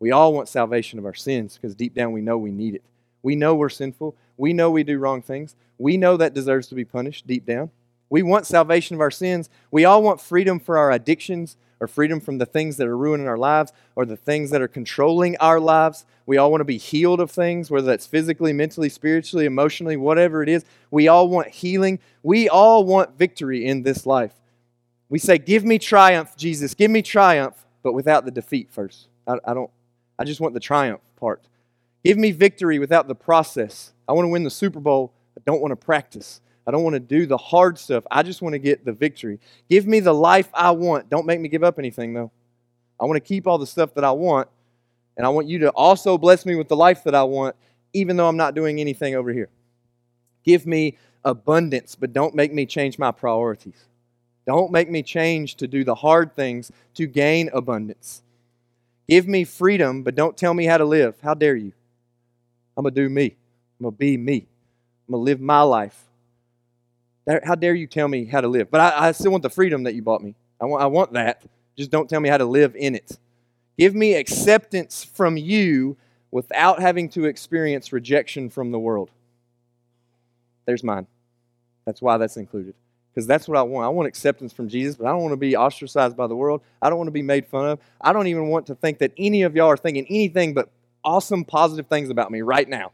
We 0.00 0.12
all 0.12 0.32
want 0.32 0.48
salvation 0.48 0.98
of 0.98 1.04
our 1.04 1.14
sins 1.14 1.56
because 1.56 1.74
deep 1.74 1.94
down 1.94 2.12
we 2.12 2.20
know 2.20 2.38
we 2.38 2.52
need 2.52 2.74
it. 2.74 2.84
We 3.22 3.36
know 3.36 3.54
we're 3.54 3.68
sinful. 3.68 4.16
We 4.36 4.52
know 4.52 4.70
we 4.70 4.84
do 4.84 4.98
wrong 4.98 5.22
things. 5.22 5.56
We 5.76 5.96
know 5.96 6.16
that 6.16 6.34
deserves 6.34 6.68
to 6.68 6.74
be 6.74 6.84
punished 6.84 7.26
deep 7.26 7.44
down. 7.44 7.70
We 8.10 8.22
want 8.22 8.46
salvation 8.46 8.94
of 8.94 9.00
our 9.00 9.10
sins. 9.10 9.50
We 9.70 9.84
all 9.84 10.02
want 10.02 10.20
freedom 10.20 10.60
for 10.60 10.78
our 10.78 10.90
addictions 10.90 11.56
or 11.80 11.86
freedom 11.86 12.20
from 12.20 12.38
the 12.38 12.46
things 12.46 12.76
that 12.76 12.86
are 12.86 12.96
ruining 12.96 13.28
our 13.28 13.38
lives 13.38 13.72
or 13.94 14.04
the 14.04 14.16
things 14.16 14.50
that 14.50 14.60
are 14.60 14.68
controlling 14.68 15.36
our 15.38 15.60
lives. 15.60 16.04
We 16.26 16.36
all 16.36 16.50
want 16.50 16.60
to 16.60 16.66
be 16.66 16.78
healed 16.78 17.20
of 17.20 17.30
things, 17.30 17.70
whether 17.70 17.86
that's 17.86 18.06
physically, 18.06 18.52
mentally, 18.52 18.88
spiritually, 18.88 19.46
emotionally, 19.46 19.96
whatever 19.96 20.42
it 20.42 20.48
is. 20.48 20.64
We 20.90 21.08
all 21.08 21.28
want 21.28 21.48
healing. 21.48 22.00
We 22.22 22.48
all 22.48 22.84
want 22.84 23.16
victory 23.16 23.64
in 23.64 23.82
this 23.82 24.06
life. 24.06 24.34
We 25.08 25.18
say, 25.18 25.38
Give 25.38 25.64
me 25.64 25.78
triumph, 25.78 26.36
Jesus. 26.36 26.74
Give 26.74 26.90
me 26.90 27.02
triumph, 27.02 27.64
but 27.82 27.94
without 27.94 28.24
the 28.24 28.30
defeat 28.30 28.70
first. 28.70 29.08
I, 29.26 29.38
I 29.44 29.54
don't, 29.54 29.70
I 30.18 30.24
just 30.24 30.40
want 30.40 30.54
the 30.54 30.60
triumph 30.60 31.00
part. 31.16 31.42
Give 32.04 32.18
me 32.18 32.30
victory 32.30 32.78
without 32.78 33.08
the 33.08 33.14
process. 33.14 33.92
I 34.08 34.12
want 34.12 34.24
to 34.26 34.30
win 34.30 34.44
the 34.44 34.50
Super 34.50 34.80
Bowl. 34.80 35.12
I 35.36 35.42
don't 35.44 35.60
want 35.60 35.72
to 35.72 35.76
practice. 35.76 36.40
I 36.68 36.70
don't 36.70 36.82
want 36.82 36.92
to 36.92 37.00
do 37.00 37.24
the 37.24 37.38
hard 37.38 37.78
stuff. 37.78 38.04
I 38.10 38.22
just 38.22 38.42
want 38.42 38.52
to 38.52 38.58
get 38.58 38.84
the 38.84 38.92
victory. 38.92 39.40
Give 39.70 39.86
me 39.86 40.00
the 40.00 40.12
life 40.12 40.50
I 40.52 40.70
want. 40.72 41.08
Don't 41.08 41.24
make 41.24 41.40
me 41.40 41.48
give 41.48 41.64
up 41.64 41.78
anything, 41.78 42.12
though. 42.12 42.30
I 43.00 43.06
want 43.06 43.16
to 43.16 43.26
keep 43.26 43.46
all 43.46 43.56
the 43.56 43.66
stuff 43.66 43.94
that 43.94 44.04
I 44.04 44.10
want, 44.10 44.48
and 45.16 45.24
I 45.24 45.30
want 45.30 45.46
you 45.48 45.60
to 45.60 45.70
also 45.70 46.18
bless 46.18 46.44
me 46.44 46.56
with 46.56 46.68
the 46.68 46.76
life 46.76 47.04
that 47.04 47.14
I 47.14 47.22
want, 47.22 47.56
even 47.94 48.18
though 48.18 48.28
I'm 48.28 48.36
not 48.36 48.54
doing 48.54 48.80
anything 48.80 49.14
over 49.14 49.32
here. 49.32 49.48
Give 50.44 50.66
me 50.66 50.98
abundance, 51.24 51.94
but 51.94 52.12
don't 52.12 52.34
make 52.34 52.52
me 52.52 52.66
change 52.66 52.98
my 52.98 53.12
priorities. 53.12 53.86
Don't 54.46 54.70
make 54.70 54.90
me 54.90 55.02
change 55.02 55.54
to 55.56 55.66
do 55.66 55.84
the 55.84 55.94
hard 55.94 56.36
things 56.36 56.70
to 56.94 57.06
gain 57.06 57.48
abundance. 57.54 58.22
Give 59.08 59.26
me 59.26 59.44
freedom, 59.44 60.02
but 60.02 60.14
don't 60.14 60.36
tell 60.36 60.52
me 60.52 60.66
how 60.66 60.76
to 60.76 60.84
live. 60.84 61.16
How 61.22 61.32
dare 61.32 61.56
you? 61.56 61.72
I'm 62.76 62.82
going 62.82 62.94
to 62.94 63.00
do 63.00 63.08
me. 63.08 63.36
I'm 63.80 63.84
going 63.84 63.94
to 63.94 63.98
be 63.98 64.18
me. 64.18 64.46
I'm 65.08 65.12
going 65.12 65.20
to 65.20 65.30
live 65.30 65.40
my 65.40 65.62
life. 65.62 66.07
How 67.44 67.54
dare 67.54 67.74
you 67.74 67.86
tell 67.86 68.08
me 68.08 68.24
how 68.24 68.40
to 68.40 68.48
live? 68.48 68.70
But 68.70 68.80
I, 68.80 69.08
I 69.08 69.12
still 69.12 69.30
want 69.30 69.42
the 69.42 69.50
freedom 69.50 69.82
that 69.82 69.94
you 69.94 70.02
bought 70.02 70.22
me. 70.22 70.34
I 70.60 70.64
want, 70.64 70.82
I 70.82 70.86
want 70.86 71.12
that. 71.12 71.42
Just 71.76 71.90
don't 71.90 72.08
tell 72.08 72.20
me 72.20 72.28
how 72.28 72.38
to 72.38 72.44
live 72.44 72.74
in 72.74 72.94
it. 72.94 73.18
Give 73.78 73.94
me 73.94 74.14
acceptance 74.14 75.04
from 75.04 75.36
you 75.36 75.96
without 76.30 76.80
having 76.80 77.08
to 77.10 77.26
experience 77.26 77.92
rejection 77.92 78.50
from 78.50 78.72
the 78.72 78.78
world. 78.78 79.10
There's 80.66 80.82
mine. 80.82 81.06
That's 81.84 82.02
why 82.02 82.16
that's 82.18 82.36
included. 82.36 82.74
Because 83.14 83.26
that's 83.26 83.48
what 83.48 83.56
I 83.56 83.62
want. 83.62 83.84
I 83.84 83.88
want 83.88 84.08
acceptance 84.08 84.52
from 84.52 84.68
Jesus, 84.68 84.96
but 84.96 85.06
I 85.06 85.10
don't 85.10 85.22
want 85.22 85.32
to 85.32 85.38
be 85.38 85.56
ostracized 85.56 86.16
by 86.16 86.26
the 86.26 86.36
world. 86.36 86.60
I 86.80 86.88
don't 86.88 86.98
want 86.98 87.08
to 87.08 87.12
be 87.12 87.22
made 87.22 87.46
fun 87.46 87.68
of. 87.68 87.80
I 88.00 88.12
don't 88.12 88.26
even 88.26 88.48
want 88.48 88.66
to 88.66 88.74
think 88.74 88.98
that 88.98 89.12
any 89.16 89.42
of 89.42 89.54
y'all 89.54 89.68
are 89.68 89.76
thinking 89.76 90.06
anything 90.08 90.54
but 90.54 90.70
awesome, 91.04 91.44
positive 91.44 91.86
things 91.86 92.10
about 92.10 92.30
me 92.30 92.42
right 92.42 92.68
now. 92.68 92.92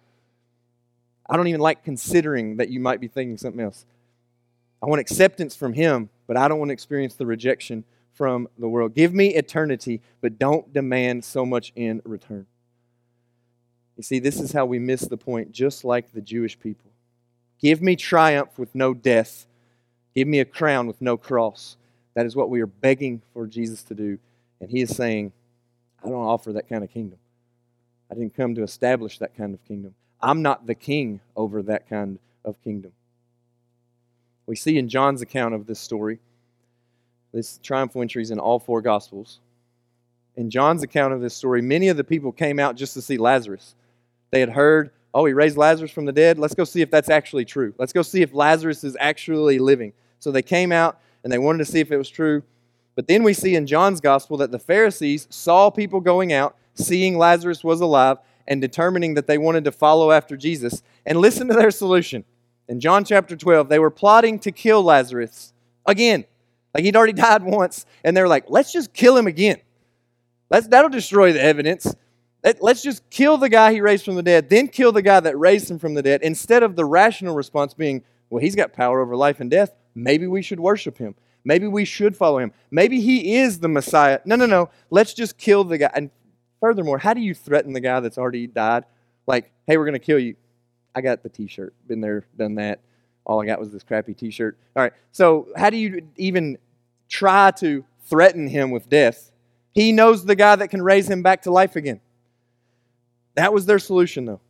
I 1.28 1.36
don't 1.36 1.48
even 1.48 1.60
like 1.60 1.84
considering 1.84 2.58
that 2.58 2.68
you 2.68 2.80
might 2.80 3.00
be 3.00 3.08
thinking 3.08 3.38
something 3.38 3.60
else. 3.60 3.86
I 4.84 4.86
want 4.86 5.00
acceptance 5.00 5.56
from 5.56 5.72
Him, 5.72 6.10
but 6.26 6.36
I 6.36 6.46
don't 6.46 6.58
want 6.58 6.68
to 6.68 6.74
experience 6.74 7.14
the 7.14 7.24
rejection 7.24 7.84
from 8.12 8.48
the 8.58 8.68
world. 8.68 8.94
Give 8.94 9.14
me 9.14 9.28
eternity, 9.28 10.02
but 10.20 10.38
don't 10.38 10.70
demand 10.74 11.24
so 11.24 11.46
much 11.46 11.72
in 11.74 12.02
return. 12.04 12.44
You 13.96 14.02
see, 14.02 14.18
this 14.18 14.38
is 14.38 14.52
how 14.52 14.66
we 14.66 14.78
miss 14.78 15.00
the 15.00 15.16
point, 15.16 15.52
just 15.52 15.84
like 15.84 16.12
the 16.12 16.20
Jewish 16.20 16.60
people. 16.60 16.90
Give 17.62 17.80
me 17.80 17.96
triumph 17.96 18.58
with 18.58 18.74
no 18.74 18.92
death. 18.92 19.46
Give 20.14 20.28
me 20.28 20.40
a 20.40 20.44
crown 20.44 20.86
with 20.86 21.00
no 21.00 21.16
cross. 21.16 21.78
That 22.12 22.26
is 22.26 22.36
what 22.36 22.50
we 22.50 22.60
are 22.60 22.66
begging 22.66 23.22
for 23.32 23.46
Jesus 23.46 23.84
to 23.84 23.94
do. 23.94 24.18
And 24.60 24.68
He 24.68 24.82
is 24.82 24.94
saying, 24.94 25.32
I 26.04 26.10
don't 26.10 26.26
offer 26.26 26.52
that 26.52 26.68
kind 26.68 26.84
of 26.84 26.90
kingdom. 26.90 27.18
I 28.10 28.14
didn't 28.16 28.36
come 28.36 28.54
to 28.56 28.62
establish 28.62 29.18
that 29.20 29.34
kind 29.34 29.54
of 29.54 29.64
kingdom. 29.64 29.94
I'm 30.20 30.42
not 30.42 30.66
the 30.66 30.74
king 30.74 31.20
over 31.34 31.62
that 31.62 31.88
kind 31.88 32.18
of 32.44 32.62
kingdom. 32.62 32.92
We 34.46 34.56
see 34.56 34.78
in 34.78 34.88
John's 34.88 35.22
account 35.22 35.54
of 35.54 35.66
this 35.66 35.78
story, 35.78 36.18
this 37.32 37.58
triumphal 37.62 38.02
entry 38.02 38.22
is 38.22 38.30
in 38.30 38.38
all 38.38 38.58
four 38.58 38.80
Gospels. 38.80 39.40
In 40.36 40.50
John's 40.50 40.82
account 40.82 41.14
of 41.14 41.20
this 41.20 41.34
story, 41.34 41.62
many 41.62 41.88
of 41.88 41.96
the 41.96 42.04
people 42.04 42.32
came 42.32 42.58
out 42.58 42.76
just 42.76 42.94
to 42.94 43.02
see 43.02 43.18
Lazarus. 43.18 43.74
They 44.30 44.40
had 44.40 44.50
heard, 44.50 44.90
oh, 45.12 45.24
he 45.24 45.32
raised 45.32 45.56
Lazarus 45.56 45.90
from 45.90 46.06
the 46.06 46.12
dead. 46.12 46.38
Let's 46.38 46.54
go 46.54 46.64
see 46.64 46.80
if 46.80 46.90
that's 46.90 47.08
actually 47.08 47.44
true. 47.44 47.72
Let's 47.78 47.92
go 47.92 48.02
see 48.02 48.22
if 48.22 48.34
Lazarus 48.34 48.84
is 48.84 48.96
actually 49.00 49.58
living. 49.58 49.92
So 50.18 50.30
they 50.30 50.42
came 50.42 50.72
out 50.72 51.00
and 51.22 51.32
they 51.32 51.38
wanted 51.38 51.58
to 51.58 51.64
see 51.64 51.80
if 51.80 51.90
it 51.90 51.96
was 51.96 52.10
true. 52.10 52.42
But 52.96 53.08
then 53.08 53.22
we 53.22 53.32
see 53.32 53.56
in 53.56 53.66
John's 53.66 54.00
Gospel 54.00 54.36
that 54.38 54.50
the 54.50 54.58
Pharisees 54.58 55.26
saw 55.30 55.70
people 55.70 56.00
going 56.00 56.32
out 56.32 56.56
seeing 56.74 57.16
Lazarus 57.16 57.64
was 57.64 57.80
alive 57.80 58.18
and 58.46 58.60
determining 58.60 59.14
that 59.14 59.26
they 59.26 59.38
wanted 59.38 59.64
to 59.64 59.72
follow 59.72 60.10
after 60.10 60.36
Jesus. 60.36 60.82
And 61.06 61.18
listen 61.18 61.48
to 61.48 61.54
their 61.54 61.70
solution. 61.70 62.24
In 62.68 62.80
John 62.80 63.04
chapter 63.04 63.36
12, 63.36 63.68
they 63.68 63.78
were 63.78 63.90
plotting 63.90 64.38
to 64.40 64.52
kill 64.52 64.82
Lazarus 64.82 65.52
again. 65.86 66.24
Like 66.74 66.84
he'd 66.84 66.96
already 66.96 67.12
died 67.12 67.42
once, 67.42 67.86
and 68.02 68.16
they're 68.16 68.28
like, 68.28 68.44
let's 68.48 68.72
just 68.72 68.92
kill 68.92 69.16
him 69.16 69.26
again. 69.26 69.58
Let's, 70.50 70.66
that'll 70.68 70.90
destroy 70.90 71.32
the 71.32 71.42
evidence. 71.42 71.94
Let, 72.42 72.62
let's 72.62 72.82
just 72.82 73.08
kill 73.10 73.38
the 73.38 73.48
guy 73.48 73.72
he 73.72 73.80
raised 73.80 74.04
from 74.04 74.16
the 74.16 74.22
dead, 74.22 74.48
then 74.48 74.68
kill 74.68 74.92
the 74.92 75.02
guy 75.02 75.20
that 75.20 75.38
raised 75.38 75.70
him 75.70 75.78
from 75.78 75.94
the 75.94 76.02
dead, 76.02 76.22
instead 76.22 76.62
of 76.62 76.76
the 76.76 76.84
rational 76.84 77.34
response 77.34 77.74
being, 77.74 78.02
well, 78.30 78.40
he's 78.40 78.56
got 78.56 78.72
power 78.72 79.00
over 79.00 79.16
life 79.16 79.40
and 79.40 79.50
death. 79.50 79.74
Maybe 79.94 80.26
we 80.26 80.42
should 80.42 80.60
worship 80.60 80.98
him. 80.98 81.14
Maybe 81.44 81.66
we 81.66 81.84
should 81.84 82.16
follow 82.16 82.38
him. 82.38 82.52
Maybe 82.70 83.00
he 83.00 83.36
is 83.36 83.60
the 83.60 83.68
Messiah. 83.68 84.20
No, 84.24 84.34
no, 84.34 84.46
no. 84.46 84.70
Let's 84.90 85.12
just 85.12 85.38
kill 85.38 85.62
the 85.64 85.78
guy. 85.78 85.90
And 85.94 86.10
Furthermore, 86.64 86.96
how 86.96 87.12
do 87.12 87.20
you 87.20 87.34
threaten 87.34 87.74
the 87.74 87.80
guy 87.80 88.00
that's 88.00 88.16
already 88.16 88.46
died? 88.46 88.84
Like, 89.26 89.52
hey, 89.66 89.76
we're 89.76 89.84
going 89.84 89.92
to 89.92 89.98
kill 89.98 90.18
you. 90.18 90.34
I 90.94 91.00
got 91.00 91.22
the 91.22 91.28
t 91.28 91.46
shirt. 91.46 91.74
Been 91.86 92.00
there, 92.00 92.24
done 92.36 92.54
that. 92.56 92.80
All 93.24 93.40
I 93.40 93.46
got 93.46 93.58
was 93.58 93.72
this 93.72 93.82
crappy 93.82 94.14
t 94.14 94.30
shirt. 94.30 94.58
All 94.76 94.82
right. 94.82 94.92
So, 95.12 95.48
how 95.56 95.70
do 95.70 95.76
you 95.76 96.06
even 96.16 96.58
try 97.08 97.50
to 97.52 97.84
threaten 98.06 98.46
him 98.46 98.70
with 98.70 98.88
death? 98.88 99.30
He 99.72 99.92
knows 99.92 100.24
the 100.24 100.36
guy 100.36 100.56
that 100.56 100.68
can 100.68 100.82
raise 100.82 101.08
him 101.08 101.22
back 101.22 101.42
to 101.42 101.50
life 101.50 101.76
again. 101.76 102.00
That 103.34 103.52
was 103.52 103.66
their 103.66 103.78
solution, 103.78 104.24
though. 104.24 104.40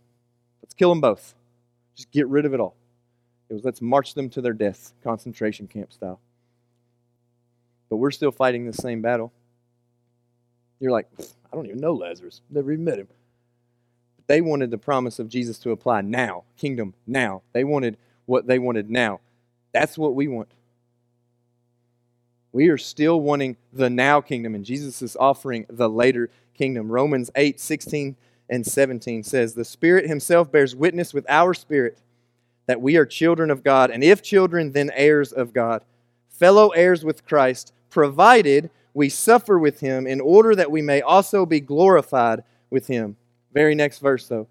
Let's 0.63 0.75
kill 0.75 0.91
them 0.91 1.01
both. 1.01 1.35
Just 1.95 2.11
get 2.11 2.29
rid 2.29 2.45
of 2.45 2.53
it 2.53 2.61
all. 2.61 2.77
It 3.49 3.55
was 3.55 3.65
let's 3.65 3.81
march 3.81 4.15
them 4.15 4.29
to 4.31 4.41
their 4.41 4.53
death, 4.53 4.93
concentration 5.03 5.67
camp 5.67 5.93
style. 5.93 6.21
But 7.89 7.97
we're 7.97 8.11
still 8.11 8.33
fighting 8.33 8.67
the 8.67 8.73
same 8.73 9.01
battle. 9.01 9.33
You're 10.81 10.93
like, 10.93 11.09
I 11.21 11.57
don't 11.57 11.67
even 11.67 11.79
know 11.79 11.95
Lazarus. 11.95 12.41
Never 12.51 12.73
even 12.73 12.85
met 12.85 12.99
him. 12.99 13.09
They 14.27 14.41
wanted 14.41 14.71
the 14.71 14.79
promise 14.79 15.19
of 15.19 15.29
Jesus 15.29 15.59
to 15.61 15.71
apply 15.71 16.01
now, 16.03 16.45
kingdom 16.57 16.95
now. 17.07 17.43
They 17.53 17.65
wanted 17.65 17.99
what 18.27 18.47
they 18.47 18.59
wanted 18.59 18.91
now. 18.91 19.21
That's 19.73 19.99
what 19.99 20.15
we 20.15 20.29
want. 20.29 20.49
We 22.53 22.69
are 22.69 22.79
still 22.79 23.21
wanting 23.21 23.57
the 23.73 23.91
now 23.91 24.21
kingdom, 24.21 24.55
and 24.55 24.65
Jesus 24.65 25.03
is 25.03 25.17
offering 25.17 25.67
the 25.69 25.89
later 25.89 26.31
kingdom. 26.55 26.91
Romans 26.91 27.31
8, 27.35 27.59
16 27.59 28.17
and 28.49 28.65
17 28.65 29.25
says, 29.25 29.55
The 29.55 29.65
Spirit 29.65 30.07
Himself 30.07 30.53
bears 30.53 30.77
witness 30.77 31.13
with 31.13 31.27
our 31.29 31.53
spirit 31.53 31.99
that 32.67 32.81
we 32.81 32.97
are 32.97 33.05
children 33.05 33.51
of 33.51 33.65
God, 33.65 33.91
and 33.91 34.03
if 34.03 34.23
children, 34.23 34.73
then 34.73 34.91
heirs 34.95 35.33
of 35.33 35.53
God, 35.53 35.85
fellow 36.29 36.71
heirs 36.71 37.05
with 37.05 37.27
Christ, 37.27 37.73
provided 37.91 38.71
we 38.95 39.09
suffer 39.09 39.59
with 39.59 39.81
him 39.81 40.07
in 40.07 40.21
order 40.21 40.55
that 40.55 40.71
we 40.71 40.81
may 40.81 41.03
also 41.03 41.45
be 41.45 41.61
glorified 41.61 42.45
with 42.71 42.87
him. 42.87 43.17
Very 43.55 43.75
next 43.75 44.01
verse, 44.01 44.27
though. 44.27 44.49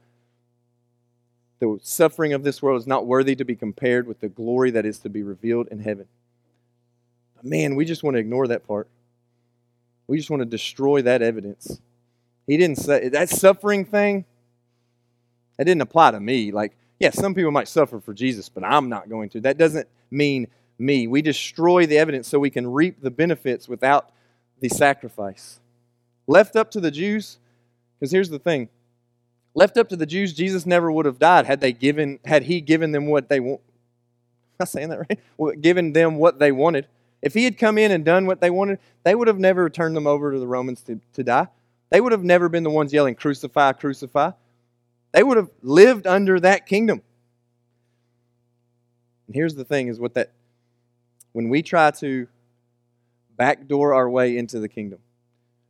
The 1.59 1.79
suffering 1.83 2.33
of 2.33 2.43
this 2.43 2.61
world 2.61 2.81
is 2.81 2.87
not 2.87 3.05
worthy 3.05 3.35
to 3.35 3.45
be 3.45 3.55
compared 3.55 4.07
with 4.07 4.19
the 4.21 4.29
glory 4.29 4.71
that 4.71 4.85
is 4.85 4.99
to 4.99 5.09
be 5.09 5.23
revealed 5.23 5.67
in 5.67 5.79
heaven. 5.79 6.07
But 7.35 7.45
man, 7.45 7.75
we 7.75 7.85
just 7.85 8.03
want 8.03 8.15
to 8.15 8.19
ignore 8.19 8.47
that 8.47 8.65
part. 8.65 8.87
We 10.07 10.17
just 10.17 10.29
want 10.29 10.41
to 10.41 10.45
destroy 10.45 11.01
that 11.03 11.21
evidence. 11.21 11.79
He 12.47 12.57
didn't 12.57 12.77
say 12.77 13.09
that 13.09 13.29
suffering 13.29 13.85
thing, 13.85 14.25
that 15.57 15.65
didn't 15.65 15.81
apply 15.81 16.11
to 16.11 16.19
me. 16.19 16.51
Like, 16.51 16.75
yeah, 16.99 17.11
some 17.11 17.33
people 17.33 17.51
might 17.51 17.67
suffer 17.67 17.99
for 17.99 18.13
Jesus, 18.13 18.49
but 18.49 18.63
I'm 18.63 18.89
not 18.89 19.09
going 19.09 19.29
to. 19.29 19.41
That 19.41 19.57
doesn't 19.57 19.87
mean 20.11 20.47
me. 20.77 21.07
We 21.07 21.21
destroy 21.21 21.85
the 21.85 21.97
evidence 21.97 22.27
so 22.27 22.39
we 22.39 22.49
can 22.49 22.69
reap 22.69 23.01
the 23.01 23.11
benefits 23.11 23.69
without 23.69 24.11
the 24.59 24.69
sacrifice. 24.69 25.59
Left 26.27 26.55
up 26.55 26.71
to 26.71 26.81
the 26.81 26.91
Jews, 26.91 27.37
because 27.99 28.11
here's 28.11 28.29
the 28.29 28.39
thing 28.39 28.69
Left 29.55 29.77
up 29.77 29.89
to 29.89 29.95
the 29.95 30.05
Jews, 30.05 30.33
Jesus 30.33 30.65
never 30.65 30.91
would 30.91 31.05
have 31.05 31.19
died 31.19 31.45
had 31.45 31.61
they 31.61 31.73
given 31.73 32.19
had 32.25 32.43
he 32.43 32.59
given 32.61 32.91
them 32.91 33.07
what 33.07 33.29
they 33.29 33.39
want. 33.39 33.61
Am 34.59 34.63
I 34.63 34.65
saying 34.65 34.89
that 34.89 34.99
right? 35.09 35.61
Given 35.61 35.93
them 35.93 36.15
what 36.15 36.39
they 36.39 36.51
wanted. 36.51 36.87
If 37.21 37.33
he 37.33 37.45
had 37.45 37.57
come 37.57 37.77
in 37.77 37.91
and 37.91 38.03
done 38.03 38.25
what 38.25 38.41
they 38.41 38.49
wanted, 38.49 38.79
they 39.03 39.15
would 39.15 39.27
have 39.27 39.39
never 39.39 39.69
turned 39.69 39.95
them 39.95 40.07
over 40.07 40.33
to 40.33 40.39
the 40.39 40.47
Romans 40.47 40.81
to, 40.83 40.99
to 41.13 41.23
die. 41.23 41.47
They 41.89 42.01
would 42.01 42.11
have 42.11 42.23
never 42.23 42.49
been 42.49 42.63
the 42.63 42.69
ones 42.69 42.91
yelling, 42.91 43.15
Crucify, 43.15 43.73
crucify. 43.73 44.31
They 45.11 45.23
would 45.23 45.37
have 45.37 45.49
lived 45.61 46.07
under 46.07 46.39
that 46.39 46.65
kingdom. 46.65 47.01
And 49.27 49.35
here's 49.35 49.55
the 49.55 49.63
thing 49.63 49.87
is 49.87 49.99
what 49.99 50.15
that 50.15 50.31
when 51.31 51.49
we 51.49 51.61
try 51.61 51.91
to 51.91 52.27
backdoor 53.37 53.93
our 53.93 54.09
way 54.09 54.37
into 54.37 54.59
the 54.59 54.67
kingdom, 54.67 54.99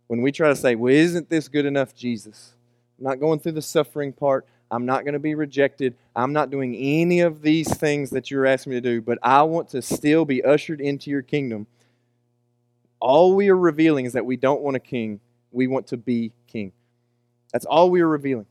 when 0.07 0.21
we 0.21 0.31
try 0.31 0.49
to 0.49 0.55
say, 0.55 0.75
Well, 0.75 0.93
isn't 0.93 1.29
this 1.29 1.47
good 1.47 1.65
enough, 1.65 1.93
Jesus? 1.93 2.53
I'm 2.97 3.05
not 3.05 3.19
going 3.19 3.39
through 3.39 3.53
the 3.53 3.61
suffering 3.61 4.13
part. 4.13 4.45
I'm 4.71 4.85
not 4.85 5.03
going 5.03 5.13
to 5.13 5.19
be 5.19 5.35
rejected. 5.35 5.95
I'm 6.15 6.33
not 6.33 6.49
doing 6.49 6.75
any 6.75 7.19
of 7.19 7.41
these 7.41 7.71
things 7.75 8.09
that 8.11 8.31
you're 8.31 8.45
asking 8.45 8.71
me 8.71 8.77
to 8.77 8.81
do, 8.81 9.01
but 9.01 9.19
I 9.21 9.43
want 9.43 9.69
to 9.69 9.81
still 9.81 10.25
be 10.25 10.43
ushered 10.43 10.81
into 10.81 11.11
your 11.11 11.21
kingdom. 11.21 11.67
All 12.99 13.35
we 13.35 13.49
are 13.49 13.57
revealing 13.57 14.05
is 14.05 14.13
that 14.13 14.25
we 14.25 14.37
don't 14.37 14.61
want 14.61 14.75
a 14.75 14.79
king, 14.79 15.19
we 15.51 15.67
want 15.67 15.87
to 15.87 15.97
be 15.97 16.31
king. 16.47 16.71
That's 17.51 17.65
all 17.65 17.91
we 17.91 18.01
are 18.01 18.07
revealing. 18.07 18.47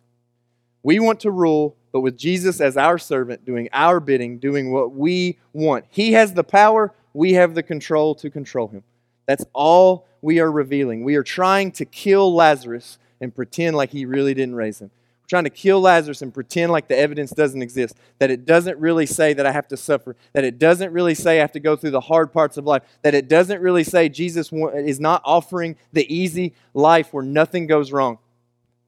We 0.85 1.01
want 1.01 1.21
to 1.21 1.31
rule, 1.31 1.77
but 1.93 2.01
with 2.01 2.17
Jesus 2.17 2.61
as 2.61 2.77
our 2.77 2.99
servant, 2.99 3.45
doing 3.45 3.69
our 3.73 3.99
bidding, 3.99 4.39
doing 4.39 4.73
what 4.73 4.93
we 4.93 5.39
want. 5.53 5.87
He 5.89 6.13
has 6.13 6.35
the 6.35 6.45
power, 6.45 6.93
we 7.15 7.33
have 7.33 7.55
the 7.55 7.63
control 7.63 8.15
to 8.17 8.31
control 8.31 8.69
him. 8.69 8.85
That's 9.27 9.45
all 9.53 10.07
we 10.21 10.39
are 10.39 10.51
revealing. 10.51 11.05
We 11.05 11.17
are 11.17 11.23
trying 11.23 11.73
to 11.73 11.85
kill 11.85 12.35
Lazarus 12.35 12.99
and 13.23 13.35
pretend 13.35 13.77
like 13.77 13.91
he 13.91 14.05
really 14.05 14.35
didn't 14.35 14.57
raise 14.57 14.81
him 14.81 14.91
We're 15.23 15.29
trying 15.29 15.45
to 15.45 15.51
kill 15.51 15.81
Lazarus 15.81 16.21
and 16.21 16.35
pretend 16.35 16.73
like 16.73 16.89
the 16.89 16.99
evidence 16.99 17.31
doesn't 17.31 17.63
exist, 17.63 17.97
that 18.19 18.31
it 18.31 18.45
doesn't 18.45 18.79
really 18.79 19.07
say 19.07 19.33
that 19.33 19.47
I 19.47 19.53
have 19.53 19.69
to 19.69 19.77
suffer, 19.77 20.17
that 20.35 20.45
it 20.45 20.59
doesn't 20.59 20.93
really 20.93 21.15
say 21.15 21.39
I 21.39 21.41
have 21.41 21.53
to 21.53 21.61
go 21.61 21.77
through 21.77 21.93
the 21.93 22.01
hard 22.01 22.33
parts 22.33 22.57
of 22.57 22.67
life, 22.67 22.83
that 23.03 23.15
it 23.15 23.29
doesn't 23.29 23.63
really 23.63 23.85
say 23.85 24.09
Jesus 24.11 24.53
is 24.53 25.01
not 25.01 25.23
offering 25.25 25.77
the 25.93 26.13
easy 26.13 26.55
life 26.75 27.15
where 27.15 27.23
nothing 27.23 27.67
goes 27.67 27.93
wrong. 27.93 28.19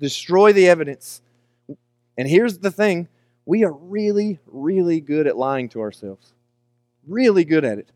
Destroy 0.00 0.52
the 0.52 0.68
evidence. 0.68 1.22
And 2.18 2.28
here's 2.28 2.58
the 2.58 2.70
thing 2.70 3.08
we 3.46 3.64
are 3.64 3.72
really, 3.72 4.40
really 4.46 5.00
good 5.00 5.26
at 5.26 5.36
lying 5.36 5.68
to 5.70 5.80
ourselves. 5.80 6.32
Really 7.06 7.44
good 7.44 7.64
at 7.64 7.78
it. 7.78 7.90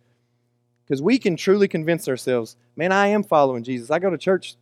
Because 0.84 1.02
we 1.02 1.18
can 1.18 1.36
truly 1.36 1.66
convince 1.68 2.08
ourselves, 2.08 2.56
man, 2.76 2.92
I 2.92 3.08
am 3.08 3.24
following 3.24 3.64
Jesus. 3.64 3.90
I 3.90 3.98
go 3.98 4.10
to 4.10 4.18
church 4.18 4.56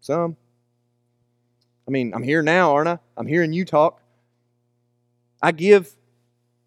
some. 0.00 0.36
I 1.86 1.90
mean, 1.90 2.12
I'm 2.14 2.22
here 2.22 2.42
now, 2.42 2.74
aren't 2.74 2.88
I? 2.88 2.98
I'm 3.16 3.26
hearing 3.26 3.52
you 3.52 3.64
talk. 3.64 4.00
I 5.40 5.52
give 5.52 5.94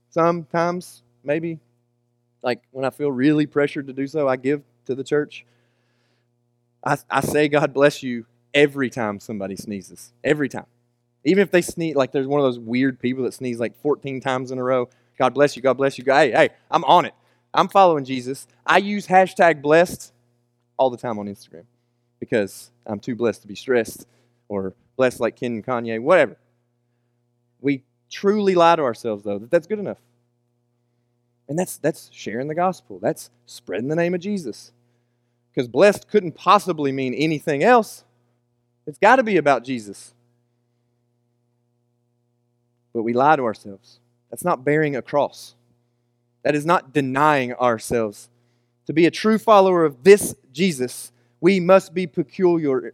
sometimes, 0.09 1.03
maybe, 1.23 1.59
like 2.41 2.61
when 2.71 2.85
I 2.85 2.89
feel 2.89 3.11
really 3.11 3.45
pressured 3.45 3.87
to 3.87 3.93
do 3.93 4.07
so, 4.07 4.27
I 4.27 4.37
give 4.37 4.63
to 4.85 4.95
the 4.95 5.03
church. 5.03 5.45
I, 6.83 6.97
I 7.09 7.21
say, 7.21 7.49
God 7.49 7.73
bless 7.73 8.01
you 8.01 8.25
every 8.53 8.89
time 8.89 9.19
somebody 9.19 9.55
sneezes. 9.55 10.13
Every 10.23 10.47
time. 10.47 10.65
Even 11.25 11.41
if 11.41 11.51
they 11.51 11.61
sneeze, 11.61 11.95
like 11.95 12.11
there's 12.11 12.27
one 12.27 12.39
of 12.39 12.45
those 12.45 12.59
weird 12.59 12.99
people 12.99 13.25
that 13.25 13.33
sneeze 13.33 13.59
like 13.59 13.75
14 13.81 14.21
times 14.21 14.51
in 14.51 14.57
a 14.57 14.63
row. 14.63 14.89
God 15.17 15.33
bless 15.33 15.55
you. 15.55 15.61
God 15.61 15.73
bless 15.73 15.97
you. 15.97 16.05
Hey, 16.05 16.31
hey, 16.31 16.49
I'm 16.71 16.85
on 16.85 17.05
it. 17.05 17.13
I'm 17.53 17.67
following 17.67 18.05
Jesus. 18.05 18.47
I 18.65 18.77
use 18.77 19.07
hashtag 19.07 19.61
blessed 19.61 20.13
all 20.77 20.89
the 20.89 20.97
time 20.97 21.19
on 21.19 21.27
Instagram 21.27 21.65
because 22.19 22.71
I'm 22.85 22.99
too 22.99 23.15
blessed 23.15 23.41
to 23.41 23.47
be 23.47 23.55
stressed 23.55 24.07
or 24.47 24.73
blessed 24.99 25.21
like 25.21 25.37
Kim 25.37 25.53
and 25.53 25.65
Kanye, 25.65 26.01
whatever. 26.01 26.35
We 27.61 27.83
truly 28.11 28.53
lie 28.53 28.75
to 28.75 28.81
ourselves, 28.81 29.23
though, 29.23 29.39
that 29.39 29.49
that's 29.49 29.65
good 29.65 29.79
enough. 29.79 29.99
And 31.47 31.57
that's, 31.57 31.77
that's 31.77 32.09
sharing 32.11 32.49
the 32.49 32.53
gospel. 32.53 32.99
That's 33.01 33.29
spreading 33.45 33.87
the 33.87 33.95
name 33.95 34.13
of 34.13 34.19
Jesus. 34.19 34.73
Because 35.49 35.69
blessed 35.69 36.09
couldn't 36.09 36.33
possibly 36.33 36.91
mean 36.91 37.13
anything 37.13 37.63
else. 37.63 38.03
It's 38.85 38.97
got 38.97 39.15
to 39.15 39.23
be 39.23 39.37
about 39.37 39.63
Jesus. 39.63 40.13
But 42.91 43.03
we 43.03 43.13
lie 43.13 43.37
to 43.37 43.43
ourselves. 43.43 44.01
That's 44.29 44.43
not 44.43 44.65
bearing 44.65 44.97
a 44.97 45.01
cross. 45.01 45.55
That 46.43 46.55
is 46.55 46.65
not 46.65 46.91
denying 46.91 47.53
ourselves. 47.53 48.29
To 48.87 48.91
be 48.91 49.05
a 49.05 49.11
true 49.11 49.37
follower 49.37 49.85
of 49.85 50.03
this 50.03 50.35
Jesus, 50.51 51.13
we 51.39 51.61
must 51.61 51.93
be 51.93 52.05
peculiar 52.05 52.93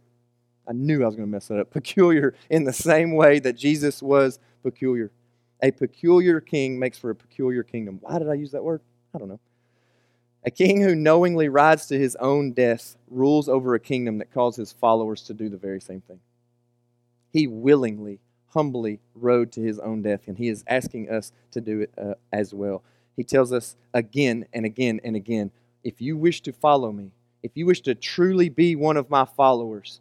I 0.68 0.72
knew 0.72 1.02
I 1.02 1.06
was 1.06 1.16
going 1.16 1.28
to 1.28 1.32
mess 1.32 1.48
that 1.48 1.60
up. 1.60 1.70
Peculiar 1.72 2.34
in 2.50 2.64
the 2.64 2.72
same 2.72 3.14
way 3.14 3.38
that 3.40 3.54
Jesus 3.54 4.02
was 4.02 4.38
peculiar. 4.62 5.10
A 5.62 5.70
peculiar 5.70 6.40
king 6.40 6.78
makes 6.78 6.98
for 6.98 7.10
a 7.10 7.14
peculiar 7.14 7.62
kingdom. 7.62 7.98
Why 8.02 8.18
did 8.18 8.28
I 8.28 8.34
use 8.34 8.52
that 8.52 8.64
word? 8.64 8.82
I 9.14 9.18
don't 9.18 9.28
know. 9.28 9.40
A 10.44 10.50
king 10.50 10.80
who 10.80 10.94
knowingly 10.94 11.48
rides 11.48 11.86
to 11.86 11.98
his 11.98 12.14
own 12.16 12.52
death 12.52 12.96
rules 13.08 13.48
over 13.48 13.74
a 13.74 13.80
kingdom 13.80 14.18
that 14.18 14.32
calls 14.32 14.54
his 14.54 14.70
followers 14.70 15.22
to 15.22 15.34
do 15.34 15.48
the 15.48 15.56
very 15.56 15.80
same 15.80 16.02
thing. 16.02 16.20
He 17.32 17.46
willingly, 17.46 18.20
humbly 18.48 19.00
rode 19.14 19.50
to 19.52 19.60
his 19.60 19.78
own 19.78 20.02
death, 20.02 20.28
and 20.28 20.38
he 20.38 20.48
is 20.48 20.62
asking 20.68 21.10
us 21.10 21.32
to 21.50 21.60
do 21.60 21.80
it 21.80 21.92
uh, 21.98 22.14
as 22.32 22.54
well. 22.54 22.84
He 23.16 23.24
tells 23.24 23.52
us 23.52 23.76
again 23.92 24.46
and 24.52 24.64
again 24.64 25.00
and 25.02 25.16
again 25.16 25.50
if 25.86 26.00
you 26.00 26.16
wish 26.16 26.40
to 26.42 26.52
follow 26.52 26.90
me, 26.90 27.12
if 27.44 27.52
you 27.54 27.64
wish 27.64 27.80
to 27.82 27.94
truly 27.94 28.48
be 28.48 28.74
one 28.74 28.96
of 28.96 29.08
my 29.08 29.24
followers, 29.24 30.00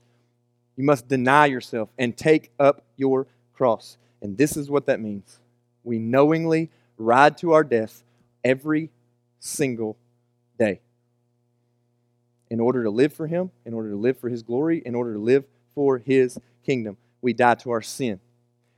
you 0.75 0.83
must 0.83 1.07
deny 1.07 1.45
yourself 1.45 1.89
and 1.97 2.15
take 2.15 2.51
up 2.59 2.83
your 2.97 3.27
cross. 3.53 3.97
And 4.21 4.37
this 4.37 4.57
is 4.57 4.69
what 4.69 4.87
that 4.87 4.99
means. 4.99 5.39
We 5.83 5.99
knowingly 5.99 6.69
ride 6.97 7.37
to 7.39 7.53
our 7.53 7.63
death 7.63 8.03
every 8.43 8.89
single 9.39 9.97
day. 10.57 10.81
In 12.49 12.59
order 12.59 12.83
to 12.83 12.89
live 12.89 13.13
for 13.13 13.27
Him, 13.27 13.51
in 13.65 13.73
order 13.73 13.89
to 13.89 13.95
live 13.95 14.17
for 14.17 14.29
His 14.29 14.43
glory, 14.43 14.81
in 14.85 14.95
order 14.95 15.13
to 15.13 15.19
live 15.19 15.45
for 15.73 15.97
His 15.97 16.37
kingdom, 16.65 16.97
we 17.21 17.33
die 17.33 17.55
to 17.55 17.71
our 17.71 17.81
sin. 17.81 18.19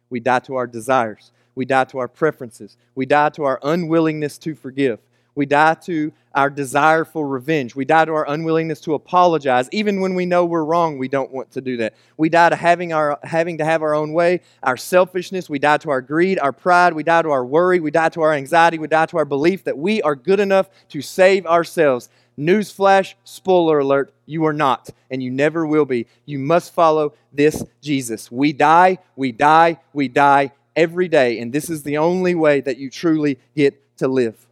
We 0.10 0.20
die 0.20 0.40
to 0.40 0.56
our 0.56 0.68
desires. 0.68 1.32
We 1.56 1.66
die 1.66 1.86
to 1.86 1.98
our 1.98 2.08
preferences. 2.08 2.78
We 2.96 3.06
die 3.06 3.30
to 3.30 3.44
our 3.44 3.60
unwillingness 3.64 4.38
to 4.40 4.56
forgive. 4.56 5.00
We 5.38 5.46
die 5.46 5.76
to 5.86 6.12
our 6.34 6.50
desire 6.50 7.06
for 7.06 7.28
revenge. 7.28 7.76
We 7.76 7.86
die 7.86 8.06
to 8.06 8.12
our 8.12 8.28
unwillingness 8.28 8.82
to 8.82 8.96
apologize. 8.96 9.70
Even 9.72 10.02
when 10.02 10.16
we 10.16 10.26
know 10.26 10.46
we're 10.46 10.64
wrong, 10.64 10.98
we 10.98 11.08
don't 11.08 11.32
want 11.32 11.52
to 11.52 11.62
do 11.62 11.78
that. 11.78 11.94
We 12.18 12.28
die 12.28 12.50
to 12.50 12.56
having, 12.56 12.92
our, 12.92 13.20
having 13.22 13.60
to 13.60 13.64
have 13.64 13.84
our 13.84 13.94
own 13.94 14.14
way, 14.14 14.42
our 14.64 14.78
selfishness. 14.78 15.48
We 15.48 15.60
die 15.60 15.78
to 15.78 15.92
our 15.92 16.02
greed, 16.02 16.40
our 16.40 16.52
pride. 16.52 16.94
We 16.94 17.04
die 17.04 17.22
to 17.22 17.30
our 17.30 17.46
worry. 17.46 17.80
We 17.80 17.92
die 17.92 18.10
to 18.10 18.22
our 18.22 18.34
anxiety. 18.34 18.80
We 18.80 18.88
die 18.88 19.06
to 19.06 19.18
our 19.18 19.26
belief 19.26 19.64
that 19.66 19.78
we 19.78 20.02
are 20.02 20.16
good 20.16 20.40
enough 20.40 20.72
to 20.90 21.04
save 21.04 21.46
ourselves. 21.46 22.10
Newsflash, 22.40 23.14
spoiler 23.24 23.78
alert, 23.78 24.12
you 24.26 24.44
are 24.46 24.54
not, 24.54 24.90
and 25.12 25.22
you 25.22 25.30
never 25.30 25.68
will 25.68 25.86
be. 25.86 26.08
You 26.26 26.40
must 26.40 26.74
follow 26.74 27.14
this 27.32 27.64
Jesus. 27.82 28.32
We 28.32 28.54
die, 28.54 28.98
we 29.16 29.32
die, 29.34 29.78
we 29.94 30.08
die 30.08 30.52
every 30.76 31.08
day, 31.08 31.40
and 31.40 31.54
this 31.54 31.70
is 31.70 31.84
the 31.84 32.00
only 32.00 32.34
way 32.34 32.62
that 32.62 32.78
you 32.78 32.90
truly 32.90 33.38
get 33.56 33.98
to 33.98 34.08
live. 34.08 34.47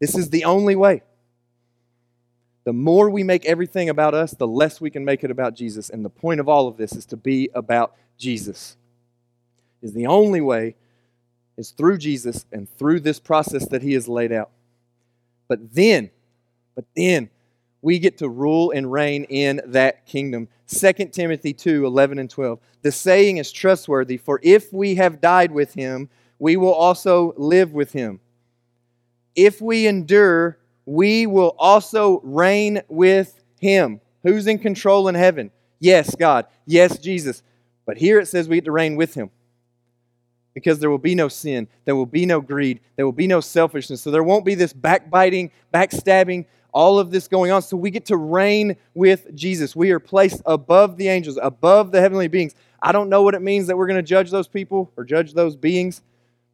This 0.00 0.16
is 0.16 0.30
the 0.30 0.44
only 0.44 0.76
way. 0.76 1.02
The 2.64 2.72
more 2.72 3.08
we 3.08 3.22
make 3.22 3.46
everything 3.46 3.88
about 3.88 4.14
us, 4.14 4.32
the 4.32 4.46
less 4.46 4.80
we 4.80 4.90
can 4.90 5.04
make 5.04 5.24
it 5.24 5.30
about 5.30 5.54
Jesus. 5.54 5.88
And 5.90 6.04
the 6.04 6.10
point 6.10 6.38
of 6.38 6.48
all 6.48 6.68
of 6.68 6.76
this 6.76 6.92
is 6.92 7.06
to 7.06 7.16
be 7.16 7.48
about 7.54 7.94
Jesus. 8.18 8.76
Is 9.80 9.94
the 9.94 10.06
only 10.06 10.40
way 10.40 10.74
is 11.56 11.70
through 11.70 11.98
Jesus 11.98 12.44
and 12.52 12.68
through 12.78 13.00
this 13.00 13.18
process 13.18 13.66
that 13.68 13.82
he 13.82 13.94
has 13.94 14.06
laid 14.06 14.32
out. 14.32 14.50
But 15.48 15.74
then, 15.74 16.10
but 16.74 16.84
then 16.94 17.30
we 17.80 17.98
get 17.98 18.18
to 18.18 18.28
rule 18.28 18.70
and 18.70 18.90
reign 18.90 19.24
in 19.24 19.60
that 19.66 20.04
kingdom. 20.04 20.48
2 20.68 20.92
Timothy 21.06 21.52
2 21.52 21.86
11 21.86 22.18
and 22.18 22.28
12. 22.28 22.60
The 22.82 22.92
saying 22.92 23.38
is 23.38 23.50
trustworthy, 23.50 24.18
for 24.18 24.40
if 24.42 24.72
we 24.72 24.94
have 24.96 25.20
died 25.20 25.50
with 25.50 25.74
him, 25.74 26.08
we 26.38 26.56
will 26.56 26.74
also 26.74 27.34
live 27.36 27.72
with 27.72 27.92
him 27.92 28.20
if 29.34 29.60
we 29.60 29.86
endure, 29.86 30.58
we 30.84 31.26
will 31.26 31.54
also 31.58 32.20
reign 32.22 32.82
with 32.88 33.42
him. 33.60 34.00
Who's 34.22 34.46
in 34.46 34.58
control 34.58 35.08
in 35.08 35.14
heaven? 35.14 35.50
Yes, 35.78 36.14
God. 36.14 36.46
Yes, 36.66 36.98
Jesus. 36.98 37.42
But 37.86 37.98
here 37.98 38.18
it 38.18 38.26
says 38.26 38.48
we 38.48 38.56
get 38.56 38.64
to 38.64 38.72
reign 38.72 38.96
with 38.96 39.14
him. 39.14 39.30
Because 40.54 40.80
there 40.80 40.90
will 40.90 40.98
be 40.98 41.14
no 41.14 41.28
sin, 41.28 41.68
there 41.84 41.94
will 41.94 42.06
be 42.06 42.26
no 42.26 42.40
greed, 42.40 42.80
there 42.96 43.04
will 43.04 43.12
be 43.12 43.28
no 43.28 43.40
selfishness. 43.40 44.02
So 44.02 44.10
there 44.10 44.24
won't 44.24 44.44
be 44.44 44.56
this 44.56 44.72
backbiting, 44.72 45.52
backstabbing, 45.72 46.46
all 46.72 46.98
of 46.98 47.10
this 47.10 47.28
going 47.28 47.52
on. 47.52 47.62
So 47.62 47.76
we 47.76 47.90
get 47.90 48.06
to 48.06 48.16
reign 48.16 48.76
with 48.94 49.34
Jesus. 49.34 49.76
We 49.76 49.90
are 49.92 50.00
placed 50.00 50.42
above 50.46 50.96
the 50.96 51.08
angels, 51.08 51.38
above 51.40 51.92
the 51.92 52.00
heavenly 52.00 52.28
beings. 52.28 52.54
I 52.82 52.92
don't 52.92 53.08
know 53.08 53.22
what 53.22 53.34
it 53.34 53.42
means 53.42 53.68
that 53.68 53.76
we're 53.76 53.86
going 53.86 54.02
to 54.02 54.08
judge 54.08 54.30
those 54.30 54.48
people 54.48 54.90
or 54.96 55.04
judge 55.04 55.32
those 55.32 55.54
beings, 55.54 56.02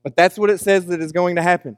but 0.03 0.17
that's 0.17 0.39
what 0.39 0.51
it 0.51 0.59
says 0.59 0.87
that 0.87 1.01
is 1.01 1.13
going 1.13 1.37
to 1.37 1.43
happen. 1.43 1.77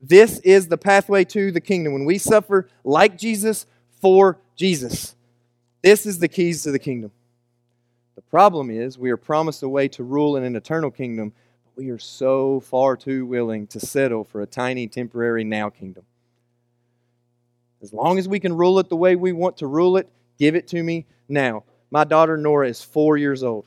This 0.00 0.38
is 0.40 0.68
the 0.68 0.78
pathway 0.78 1.24
to 1.26 1.52
the 1.52 1.60
kingdom. 1.60 1.92
When 1.92 2.04
we 2.04 2.18
suffer 2.18 2.68
like 2.84 3.18
Jesus 3.18 3.66
for 4.00 4.38
Jesus, 4.56 5.14
this 5.82 6.06
is 6.06 6.18
the 6.18 6.28
keys 6.28 6.62
to 6.62 6.70
the 6.70 6.78
kingdom. 6.78 7.12
The 8.16 8.22
Problem 8.22 8.70
is, 8.70 8.98
we 8.98 9.10
are 9.10 9.16
promised 9.16 9.62
a 9.62 9.68
way 9.68 9.88
to 9.88 10.02
rule 10.02 10.36
in 10.36 10.44
an 10.44 10.56
eternal 10.56 10.90
kingdom, 10.90 11.32
but 11.64 11.84
we 11.84 11.90
are 11.90 11.98
so 11.98 12.60
far 12.60 12.96
too 12.96 13.26
willing 13.26 13.66
to 13.68 13.80
settle 13.80 14.24
for 14.24 14.40
a 14.40 14.46
tiny 14.46 14.86
temporary 14.86 15.44
now 15.44 15.68
kingdom. 15.68 16.04
As 17.82 17.92
long 17.92 18.18
as 18.18 18.28
we 18.28 18.40
can 18.40 18.56
rule 18.56 18.78
it 18.78 18.88
the 18.88 18.96
way 18.96 19.16
we 19.16 19.32
want 19.32 19.56
to 19.58 19.66
rule 19.66 19.96
it, 19.96 20.08
give 20.38 20.54
it 20.54 20.68
to 20.68 20.82
me 20.82 21.06
now. 21.28 21.64
My 21.90 22.04
daughter 22.04 22.36
Nora 22.36 22.68
is 22.68 22.82
four 22.82 23.16
years 23.16 23.42
old. 23.42 23.66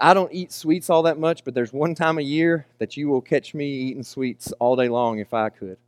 I 0.00 0.14
don't 0.14 0.32
eat 0.32 0.52
sweets 0.52 0.90
all 0.90 1.02
that 1.04 1.18
much, 1.18 1.44
but 1.44 1.54
there's 1.54 1.72
one 1.72 1.94
time 1.94 2.18
a 2.18 2.22
year 2.22 2.66
that 2.78 2.96
you 2.96 3.08
will 3.08 3.20
catch 3.20 3.54
me 3.54 3.66
eating 3.66 4.02
sweets 4.02 4.52
all 4.58 4.76
day 4.76 4.88
long 4.88 5.18
if 5.18 5.32
I 5.32 5.48
could. 5.48 5.78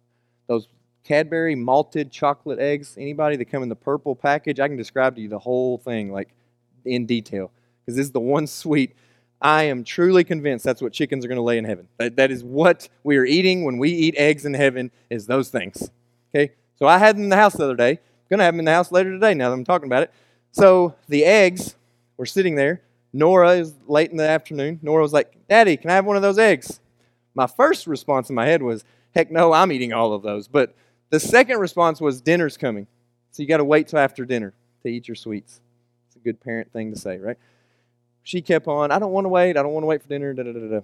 Those 0.47 0.69
Cadbury 1.05 1.55
malted 1.55 2.11
chocolate 2.11 2.59
eggs, 2.59 2.97
anybody 2.97 3.37
that 3.37 3.47
come 3.47 3.63
in 3.63 3.69
the 3.69 3.75
purple 3.77 4.15
package, 4.15 4.61
I 4.61 4.69
can 4.69 4.77
describe 4.77 5.17
to 5.17 5.21
you 5.21 5.29
the 5.29 5.39
whole 5.39 5.79
thing 5.79 6.13
like 6.13 6.29
in 6.85 7.07
detail 7.07 7.51
because 7.81 7.97
this 7.97 8.07
is 8.07 8.13
the 8.13 8.21
one 8.21 8.47
sweet 8.47 8.95
I 9.43 9.65
am 9.65 9.83
truly 9.83 10.23
convinced 10.23 10.65
that's 10.65 10.81
what 10.81 10.93
chickens 10.93 11.25
are 11.25 11.29
going 11.29 11.37
to 11.37 11.43
lay 11.43 11.59
in 11.59 11.65
heaven. 11.65 11.89
That, 11.99 12.15
that 12.15 12.31
is 12.31 12.45
what 12.45 12.89
we 13.03 13.17
are 13.17 13.25
eating 13.25 13.65
when 13.65 13.77
we 13.77 13.91
eat 13.91 14.15
eggs 14.17 14.45
in 14.45 14.55
heaven 14.55 14.93
is 15.11 15.27
those 15.27 15.51
things. 15.51 15.91
Okay? 16.33 16.53
So 16.77 16.87
I 16.87 16.99
had 16.99 17.17
them 17.17 17.25
in 17.25 17.29
the 17.29 17.37
house 17.37 17.55
the 17.55 17.65
other 17.65 17.75
day. 17.75 17.91
I'm 17.91 18.29
going 18.31 18.39
to 18.39 18.45
have 18.45 18.55
them 18.55 18.61
in 18.61 18.65
the 18.67 18.73
house 18.73 18.93
later 18.93 19.11
today 19.11 19.35
now 19.35 19.49
that 19.49 19.55
I'm 19.55 19.65
talking 19.65 19.89
about 19.89 20.05
it. 20.05 20.13
So 20.53 20.95
the 21.09 21.25
eggs 21.25 21.75
were 22.17 22.27
sitting 22.27 22.55
there. 22.55 22.83
Nora 23.13 23.53
is 23.53 23.75
late 23.87 24.11
in 24.11 24.17
the 24.17 24.29
afternoon. 24.29 24.81
Nora 24.83 25.03
was 25.03 25.13
like, 25.13 25.35
Daddy, 25.49 25.77
can 25.77 25.91
I 25.91 25.95
have 25.95 26.07
one 26.07 26.17
of 26.17 26.23
those 26.23 26.39
eggs? 26.39 26.81
My 27.35 27.47
first 27.47 27.87
response 27.87 28.29
in 28.29 28.35
my 28.35 28.47
head 28.47 28.63
was, 28.63 28.85
Heck 29.15 29.31
no, 29.31 29.53
I'm 29.53 29.73
eating 29.73 29.93
all 29.93 30.15
of 30.15 30.23
those. 30.23 30.49
But 30.49 30.75
the 31.11 31.21
second 31.21 31.59
response 31.59 32.01
was, 32.01 32.23
Dinner's 32.23 32.57
coming. 32.57 32.87
So 33.31 33.43
you 33.43 33.49
got 33.49 33.59
to 33.59 33.65
wait 33.65 33.89
till 33.89 33.99
after 33.99 34.25
dinner 34.25 34.55
to 34.83 34.89
eat 34.89 35.07
your 35.07 35.15
sweets. 35.15 35.61
It's 36.07 36.17
a 36.17 36.19
good 36.19 36.41
parent 36.41 36.73
thing 36.73 36.93
to 36.93 36.99
say, 36.99 37.19
right? 37.19 37.37
she 38.23 38.41
kept 38.41 38.69
on, 38.69 38.91
I 38.91 38.99
don't 38.99 39.13
want 39.13 39.25
to 39.25 39.29
wait. 39.29 39.57
I 39.57 39.63
don't 39.63 39.73
want 39.73 39.83
to 39.83 39.89
wait 39.89 40.03
for 40.03 40.09
dinner. 40.09 40.33
Da, 40.33 40.45
da, 40.45 40.53
da, 40.53 40.69
da. 40.69 40.81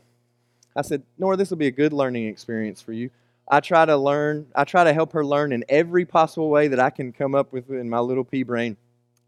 I 0.77 0.83
said, 0.83 1.03
Nora, 1.19 1.37
this 1.37 1.51
will 1.51 1.57
be 1.57 1.67
a 1.67 1.73
good 1.73 1.93
learning 1.93 2.27
experience 2.27 2.81
for 2.83 2.93
you. 2.93 3.11
I 3.51 3.61
try 3.61 3.85
to 3.87 3.97
learn, 3.97 4.47
I 4.55 4.65
try 4.65 4.85
to 4.85 4.93
help 4.93 5.13
her 5.13 5.25
learn 5.25 5.53
in 5.53 5.65
every 5.69 6.05
possible 6.05 6.51
way 6.51 6.69
that 6.69 6.81
I 6.81 6.91
can 6.91 7.13
come 7.13 7.35
up 7.35 7.53
with 7.53 7.71
in 7.71 7.89
my 7.89 8.01
little 8.01 8.25
pea 8.25 8.43
brain. 8.43 8.77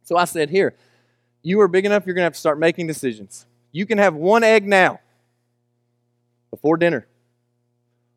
So 0.02 0.16
I 0.16 0.24
said, 0.24 0.50
Here, 0.50 0.74
you 1.42 1.61
are 1.61 1.68
big 1.68 1.87
enough, 1.87 2.07
you're 2.07 2.14
going 2.14 2.22
to 2.22 2.26
have 2.26 2.35
to 2.35 2.38
start 2.38 2.59
making 2.59 2.87
decisions. 2.87 3.46
You 3.72 3.87
can 3.87 3.98
have 3.98 4.14
one 4.14 4.44
egg 4.44 4.66
now 4.66 5.00
before 6.50 6.76
dinner, 6.76 7.07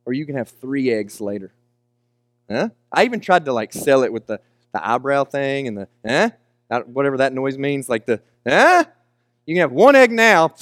or 0.05 0.13
you 0.13 0.25
can 0.25 0.35
have 0.35 0.49
three 0.49 0.91
eggs 0.91 1.21
later. 1.21 1.51
Huh? 2.49 2.69
I 2.91 3.05
even 3.05 3.19
tried 3.19 3.45
to 3.45 3.53
like 3.53 3.71
sell 3.71 4.03
it 4.03 4.11
with 4.11 4.27
the, 4.27 4.39
the 4.73 4.87
eyebrow 4.87 5.23
thing 5.23 5.67
and 5.67 5.77
the, 5.77 5.87
huh? 6.05 6.31
Whatever 6.85 7.17
that 7.17 7.33
noise 7.33 7.57
means, 7.57 7.87
like 7.87 8.05
the, 8.05 8.21
huh? 8.47 8.83
You 9.45 9.55
can 9.55 9.61
have 9.61 9.71
one 9.71 9.95
egg 9.95 10.11
now 10.11 10.53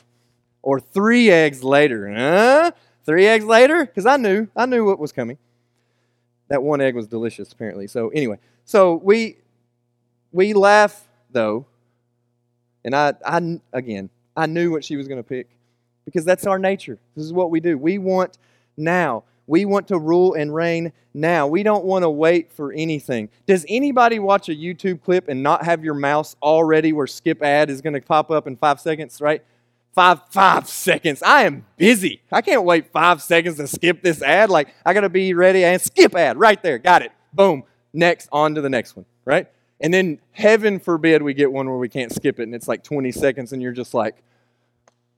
or 0.62 0.80
three 0.80 1.30
eggs 1.30 1.62
later. 1.62 2.12
Huh? 2.12 2.72
Three 3.04 3.26
eggs 3.26 3.44
later? 3.44 3.84
Because 3.84 4.06
I 4.06 4.16
knew. 4.16 4.48
I 4.56 4.66
knew 4.66 4.84
what 4.84 4.98
was 4.98 5.12
coming. 5.12 5.38
That 6.48 6.62
one 6.62 6.80
egg 6.80 6.94
was 6.94 7.06
delicious, 7.06 7.52
apparently. 7.52 7.86
So 7.86 8.08
anyway, 8.08 8.38
so 8.64 8.94
we 8.96 9.38
we 10.32 10.52
laugh 10.52 11.08
though, 11.30 11.66
and 12.84 12.94
I, 12.94 13.14
I 13.24 13.60
again, 13.72 14.10
I 14.36 14.46
knew 14.46 14.70
what 14.70 14.84
she 14.84 14.96
was 14.96 15.08
going 15.08 15.22
to 15.22 15.28
pick 15.28 15.48
because 16.04 16.24
that's 16.24 16.46
our 16.46 16.58
nature. 16.58 16.98
This 17.16 17.24
is 17.24 17.32
what 17.32 17.50
we 17.50 17.60
do. 17.60 17.78
We 17.78 17.98
want 17.98 18.38
now. 18.76 19.24
We 19.46 19.64
want 19.64 19.88
to 19.88 19.98
rule 19.98 20.34
and 20.34 20.54
reign 20.54 20.92
now. 21.12 21.46
We 21.46 21.62
don't 21.62 21.84
want 21.84 22.04
to 22.04 22.10
wait 22.10 22.52
for 22.52 22.72
anything. 22.72 23.28
Does 23.46 23.66
anybody 23.68 24.18
watch 24.18 24.48
a 24.48 24.54
YouTube 24.54 25.02
clip 25.02 25.28
and 25.28 25.42
not 25.42 25.64
have 25.64 25.84
your 25.84 25.94
mouse 25.94 26.36
already 26.42 26.92
where 26.92 27.06
skip 27.06 27.42
ad 27.42 27.68
is 27.68 27.80
going 27.80 27.94
to 27.94 28.00
pop 28.00 28.30
up 28.30 28.46
in 28.46 28.56
five 28.56 28.80
seconds, 28.80 29.20
right? 29.20 29.44
Five, 29.94 30.20
five 30.30 30.68
seconds. 30.68 31.22
I 31.22 31.42
am 31.42 31.66
busy. 31.76 32.22
I 32.30 32.40
can't 32.40 32.64
wait 32.64 32.92
five 32.92 33.20
seconds 33.20 33.56
to 33.56 33.66
skip 33.66 34.00
this 34.00 34.22
ad. 34.22 34.48
Like, 34.48 34.74
I 34.86 34.94
got 34.94 35.02
to 35.02 35.10
be 35.10 35.34
ready 35.34 35.64
and 35.64 35.82
skip 35.82 36.14
ad 36.14 36.38
right 36.38 36.62
there. 36.62 36.78
Got 36.78 37.02
it. 37.02 37.12
Boom. 37.32 37.64
Next, 37.92 38.28
on 38.32 38.54
to 38.54 38.62
the 38.62 38.70
next 38.70 38.96
one, 38.96 39.04
right? 39.26 39.48
And 39.82 39.92
then, 39.92 40.20
heaven 40.30 40.78
forbid, 40.78 41.22
we 41.22 41.34
get 41.34 41.52
one 41.52 41.68
where 41.68 41.78
we 41.78 41.88
can't 41.88 42.12
skip 42.12 42.40
it 42.40 42.44
and 42.44 42.54
it's 42.54 42.68
like 42.68 42.82
20 42.84 43.12
seconds 43.12 43.52
and 43.52 43.60
you're 43.60 43.72
just 43.72 43.92
like, 43.92 44.22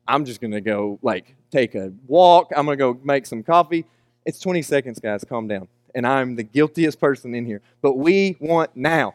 I'm 0.09 0.24
just 0.24 0.40
going 0.40 0.53
to 0.53 0.61
go, 0.61 0.98
like, 1.03 1.37
take 1.50 1.74
a 1.74 1.92
walk. 2.07 2.50
I'm 2.57 2.64
going 2.64 2.77
to 2.79 2.83
go 2.94 3.00
make 3.05 3.27
some 3.27 3.42
coffee 3.42 3.85
it's 4.24 4.40
20 4.40 4.62
seconds, 4.62 4.98
guys. 5.00 5.24
Calm 5.24 5.48
down. 5.48 5.68
And 5.94 6.07
I'm 6.07 6.37
the 6.37 6.42
guiltiest 6.42 6.98
person 6.98 7.35
in 7.35 7.46
here. 7.46 7.61
But 7.83 7.96
we 7.96 8.37
want 8.40 8.70
now. 8.74 9.14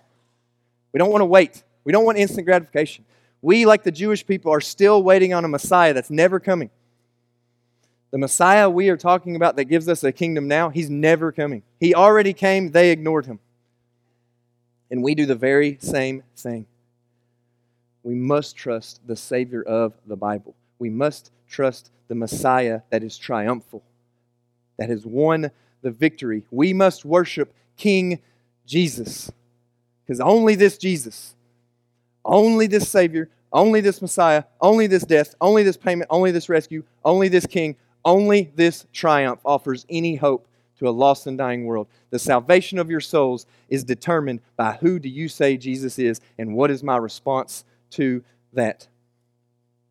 We 0.94 0.98
don't 0.98 1.12
want 1.12 1.22
to 1.22 1.26
wait. 1.26 1.64
We 1.84 1.92
don't 1.92 2.06
want 2.06 2.18
instant 2.18 2.46
gratification. 2.46 3.06
We, 3.42 3.66
like 3.66 3.84
the 3.84 3.92
Jewish 3.92 4.26
people, 4.26 4.52
are 4.52 4.62
still 4.62 5.04
waiting 5.04 5.34
on 5.34 5.46
a 5.46 5.48
Messiah 5.48 5.94
that's 5.94 6.10
never 6.10 6.40
coming. 6.40 6.70
The 8.12 8.18
Messiah 8.18 8.70
we 8.70 8.90
are 8.90 8.98
talking 8.98 9.36
about 9.36 9.56
that 9.58 9.66
gives 9.66 9.88
us 9.88 10.04
a 10.04 10.12
kingdom 10.12 10.48
now, 10.48 10.70
he's 10.70 10.90
never 10.90 11.32
coming. 11.32 11.64
He 11.80 11.94
already 11.94 12.34
came, 12.34 12.72
they 12.72 12.92
ignored 12.92 13.28
him. 13.28 13.40
And 14.92 15.04
we 15.04 15.16
do 15.16 15.26
the 15.26 15.36
very 15.36 15.78
same 15.82 16.24
thing. 16.36 16.66
We 18.04 18.16
must 18.16 18.56
trust 18.56 19.02
the 19.06 19.16
Savior 19.16 19.62
of 19.62 19.94
the 20.08 20.16
Bible. 20.16 20.56
We 20.80 20.90
must 20.90 21.32
trust 21.48 21.92
the 22.08 22.16
Messiah 22.16 22.82
that 22.90 23.04
is 23.04 23.18
triumphal 23.18 23.84
that 24.80 24.90
has 24.90 25.06
won 25.06 25.52
the 25.82 25.92
victory. 25.92 26.44
We 26.50 26.74
must 26.74 27.06
worship 27.06 27.54
King 27.78 28.20
Jesus. 28.66 29.32
Because 30.04 30.20
only 30.22 30.56
this 30.56 30.78
Jesus, 30.78 31.36
only 32.26 32.66
this 32.66 32.90
Savior, 32.90 33.30
only 33.52 33.82
this 33.82 34.02
Messiah, 34.02 34.46
only 34.62 34.88
this 34.88 35.04
death, 35.04 35.36
only 35.42 35.64
this 35.64 35.78
payment, 35.78 36.08
only 36.10 36.32
this 36.32 36.50
rescue, 36.50 36.84
only 37.04 37.28
this 37.28 37.46
King, 37.46 37.76
only 38.06 38.52
this 38.56 38.86
triumph 38.94 39.40
offers 39.44 39.86
any 39.90 40.16
hope 40.16 40.48
to 40.80 40.88
a 40.88 40.92
lost 40.92 41.28
and 41.28 41.38
dying 41.38 41.66
world. 41.66 41.88
The 42.10 42.20
salvation 42.20 42.80
of 42.80 42.90
your 42.90 43.02
souls 43.02 43.46
is 43.68 43.84
determined 43.84 44.40
by 44.58 44.78
who 44.82 44.98
do 44.98 45.10
you 45.10 45.28
say 45.28 45.58
Jesus 45.58 46.00
is 46.00 46.20
and 46.38 46.56
what 46.56 46.72
is 46.72 46.84
my 46.84 46.98
response 46.98 47.66
to 47.92 48.24
that. 48.54 48.88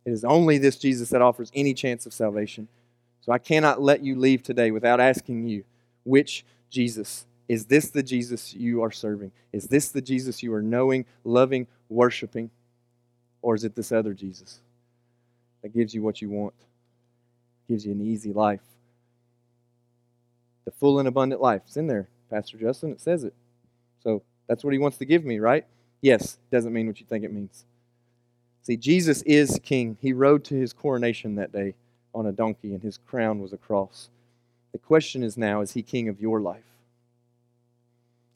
It 0.04 0.10
is 0.10 0.24
only 0.24 0.58
this 0.58 0.76
Jesus 0.76 1.10
that 1.10 1.22
offers 1.22 1.52
any 1.54 1.74
chance 1.74 2.06
of 2.06 2.12
salvation. 2.12 2.68
So 3.20 3.32
I 3.32 3.38
cannot 3.38 3.82
let 3.82 4.02
you 4.02 4.16
leave 4.16 4.42
today 4.42 4.70
without 4.70 5.00
asking 5.00 5.46
you 5.46 5.64
which 6.04 6.44
Jesus. 6.70 7.26
Is 7.48 7.66
this 7.66 7.90
the 7.90 8.02
Jesus 8.02 8.54
you 8.54 8.82
are 8.82 8.90
serving? 8.90 9.32
Is 9.52 9.66
this 9.66 9.88
the 9.88 10.00
Jesus 10.00 10.42
you 10.42 10.52
are 10.54 10.62
knowing, 10.62 11.04
loving, 11.24 11.66
worshiping? 11.90 12.50
Or 13.42 13.54
is 13.54 13.64
it 13.64 13.74
this 13.74 13.92
other 13.92 14.14
Jesus 14.14 14.60
that 15.62 15.74
gives 15.74 15.94
you 15.94 16.02
what 16.02 16.22
you 16.22 16.30
want, 16.30 16.54
gives 17.68 17.84
you 17.84 17.92
an 17.92 18.00
easy 18.00 18.32
life? 18.32 18.60
The 20.68 20.72
full 20.72 20.98
and 20.98 21.08
abundant 21.08 21.40
life. 21.40 21.62
It's 21.64 21.78
in 21.78 21.86
there, 21.86 22.10
Pastor 22.28 22.58
Justin. 22.58 22.92
It 22.92 23.00
says 23.00 23.24
it. 23.24 23.32
So 24.02 24.22
that's 24.46 24.62
what 24.62 24.74
he 24.74 24.78
wants 24.78 24.98
to 24.98 25.06
give 25.06 25.24
me, 25.24 25.38
right? 25.38 25.64
Yes, 26.02 26.36
doesn't 26.52 26.74
mean 26.74 26.86
what 26.86 27.00
you 27.00 27.06
think 27.06 27.24
it 27.24 27.32
means. 27.32 27.64
See, 28.60 28.76
Jesus 28.76 29.22
is 29.22 29.58
king. 29.62 29.96
He 30.02 30.12
rode 30.12 30.44
to 30.44 30.54
his 30.54 30.74
coronation 30.74 31.36
that 31.36 31.52
day 31.52 31.72
on 32.14 32.26
a 32.26 32.32
donkey 32.32 32.74
and 32.74 32.82
his 32.82 32.98
crown 32.98 33.40
was 33.40 33.54
a 33.54 33.56
cross. 33.56 34.10
The 34.72 34.78
question 34.78 35.22
is 35.22 35.38
now 35.38 35.62
is 35.62 35.72
he 35.72 35.82
king 35.82 36.06
of 36.06 36.20
your 36.20 36.38
life? 36.38 36.68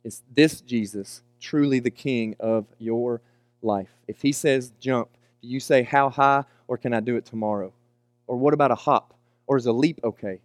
Is 0.02 0.22
this 0.34 0.62
Jesus 0.62 1.20
truly 1.38 1.80
the 1.80 1.90
king 1.90 2.34
of 2.40 2.64
your 2.78 3.20
life? 3.60 3.90
If 4.08 4.22
he 4.22 4.32
says 4.32 4.72
jump, 4.80 5.10
do 5.42 5.48
you 5.48 5.60
say 5.60 5.82
how 5.82 6.08
high 6.08 6.44
or 6.66 6.78
can 6.78 6.94
I 6.94 7.00
do 7.00 7.16
it 7.16 7.26
tomorrow? 7.26 7.74
Or 8.26 8.38
what 8.38 8.54
about 8.54 8.70
a 8.70 8.74
hop? 8.74 9.12
Or 9.46 9.58
is 9.58 9.66
a 9.66 9.72
leap 9.72 10.00
okay? 10.02 10.40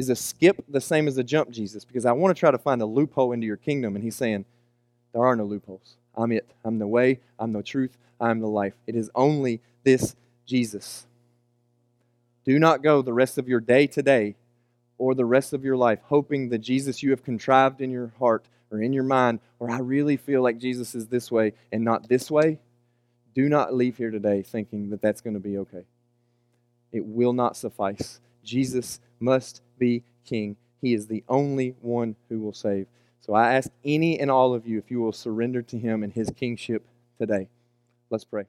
Is 0.00 0.08
a 0.08 0.16
skip 0.16 0.64
the 0.66 0.80
same 0.80 1.08
as 1.08 1.18
a 1.18 1.22
jump, 1.22 1.50
Jesus? 1.50 1.84
Because 1.84 2.06
I 2.06 2.12
want 2.12 2.34
to 2.34 2.40
try 2.40 2.50
to 2.50 2.56
find 2.56 2.80
a 2.80 2.86
loophole 2.86 3.32
into 3.32 3.46
your 3.46 3.58
kingdom. 3.58 3.96
And 3.96 4.02
he's 4.02 4.16
saying, 4.16 4.46
there 5.12 5.22
are 5.22 5.36
no 5.36 5.44
loopholes. 5.44 5.96
I'm 6.16 6.32
it. 6.32 6.48
I'm 6.64 6.78
the 6.78 6.86
way. 6.86 7.20
I'm 7.38 7.52
the 7.52 7.62
truth. 7.62 7.98
I'm 8.18 8.40
the 8.40 8.46
life. 8.46 8.72
It 8.86 8.96
is 8.96 9.10
only 9.14 9.60
this 9.84 10.16
Jesus. 10.46 11.06
Do 12.46 12.58
not 12.58 12.82
go 12.82 13.02
the 13.02 13.12
rest 13.12 13.36
of 13.36 13.46
your 13.46 13.60
day 13.60 13.86
today 13.86 14.36
or 14.96 15.14
the 15.14 15.26
rest 15.26 15.52
of 15.52 15.66
your 15.66 15.76
life 15.76 15.98
hoping 16.04 16.48
that 16.48 16.60
Jesus 16.60 17.02
you 17.02 17.10
have 17.10 17.22
contrived 17.22 17.82
in 17.82 17.90
your 17.90 18.10
heart 18.18 18.46
or 18.72 18.80
in 18.80 18.94
your 18.94 19.04
mind, 19.04 19.40
or 19.58 19.70
I 19.70 19.80
really 19.80 20.16
feel 20.16 20.40
like 20.42 20.56
Jesus 20.56 20.94
is 20.94 21.08
this 21.08 21.30
way 21.30 21.52
and 21.72 21.84
not 21.84 22.08
this 22.08 22.30
way. 22.30 22.58
Do 23.34 23.50
not 23.50 23.74
leave 23.74 23.98
here 23.98 24.10
today 24.10 24.40
thinking 24.40 24.88
that 24.88 25.02
that's 25.02 25.20
going 25.20 25.34
to 25.34 25.40
be 25.40 25.58
okay. 25.58 25.84
It 26.90 27.04
will 27.04 27.34
not 27.34 27.54
suffice. 27.54 28.18
Jesus 28.42 28.98
must 29.20 29.62
be 29.78 30.02
king. 30.24 30.56
He 30.80 30.94
is 30.94 31.06
the 31.06 31.22
only 31.28 31.76
one 31.80 32.16
who 32.28 32.40
will 32.40 32.52
save. 32.52 32.86
So 33.20 33.34
I 33.34 33.54
ask 33.54 33.70
any 33.84 34.18
and 34.18 34.30
all 34.30 34.54
of 34.54 34.66
you 34.66 34.78
if 34.78 34.90
you 34.90 35.00
will 35.00 35.12
surrender 35.12 35.62
to 35.62 35.78
him 35.78 36.02
and 36.02 36.12
his 36.12 36.30
kingship 36.30 36.84
today. 37.18 37.48
Let's 38.08 38.24
pray. 38.24 38.46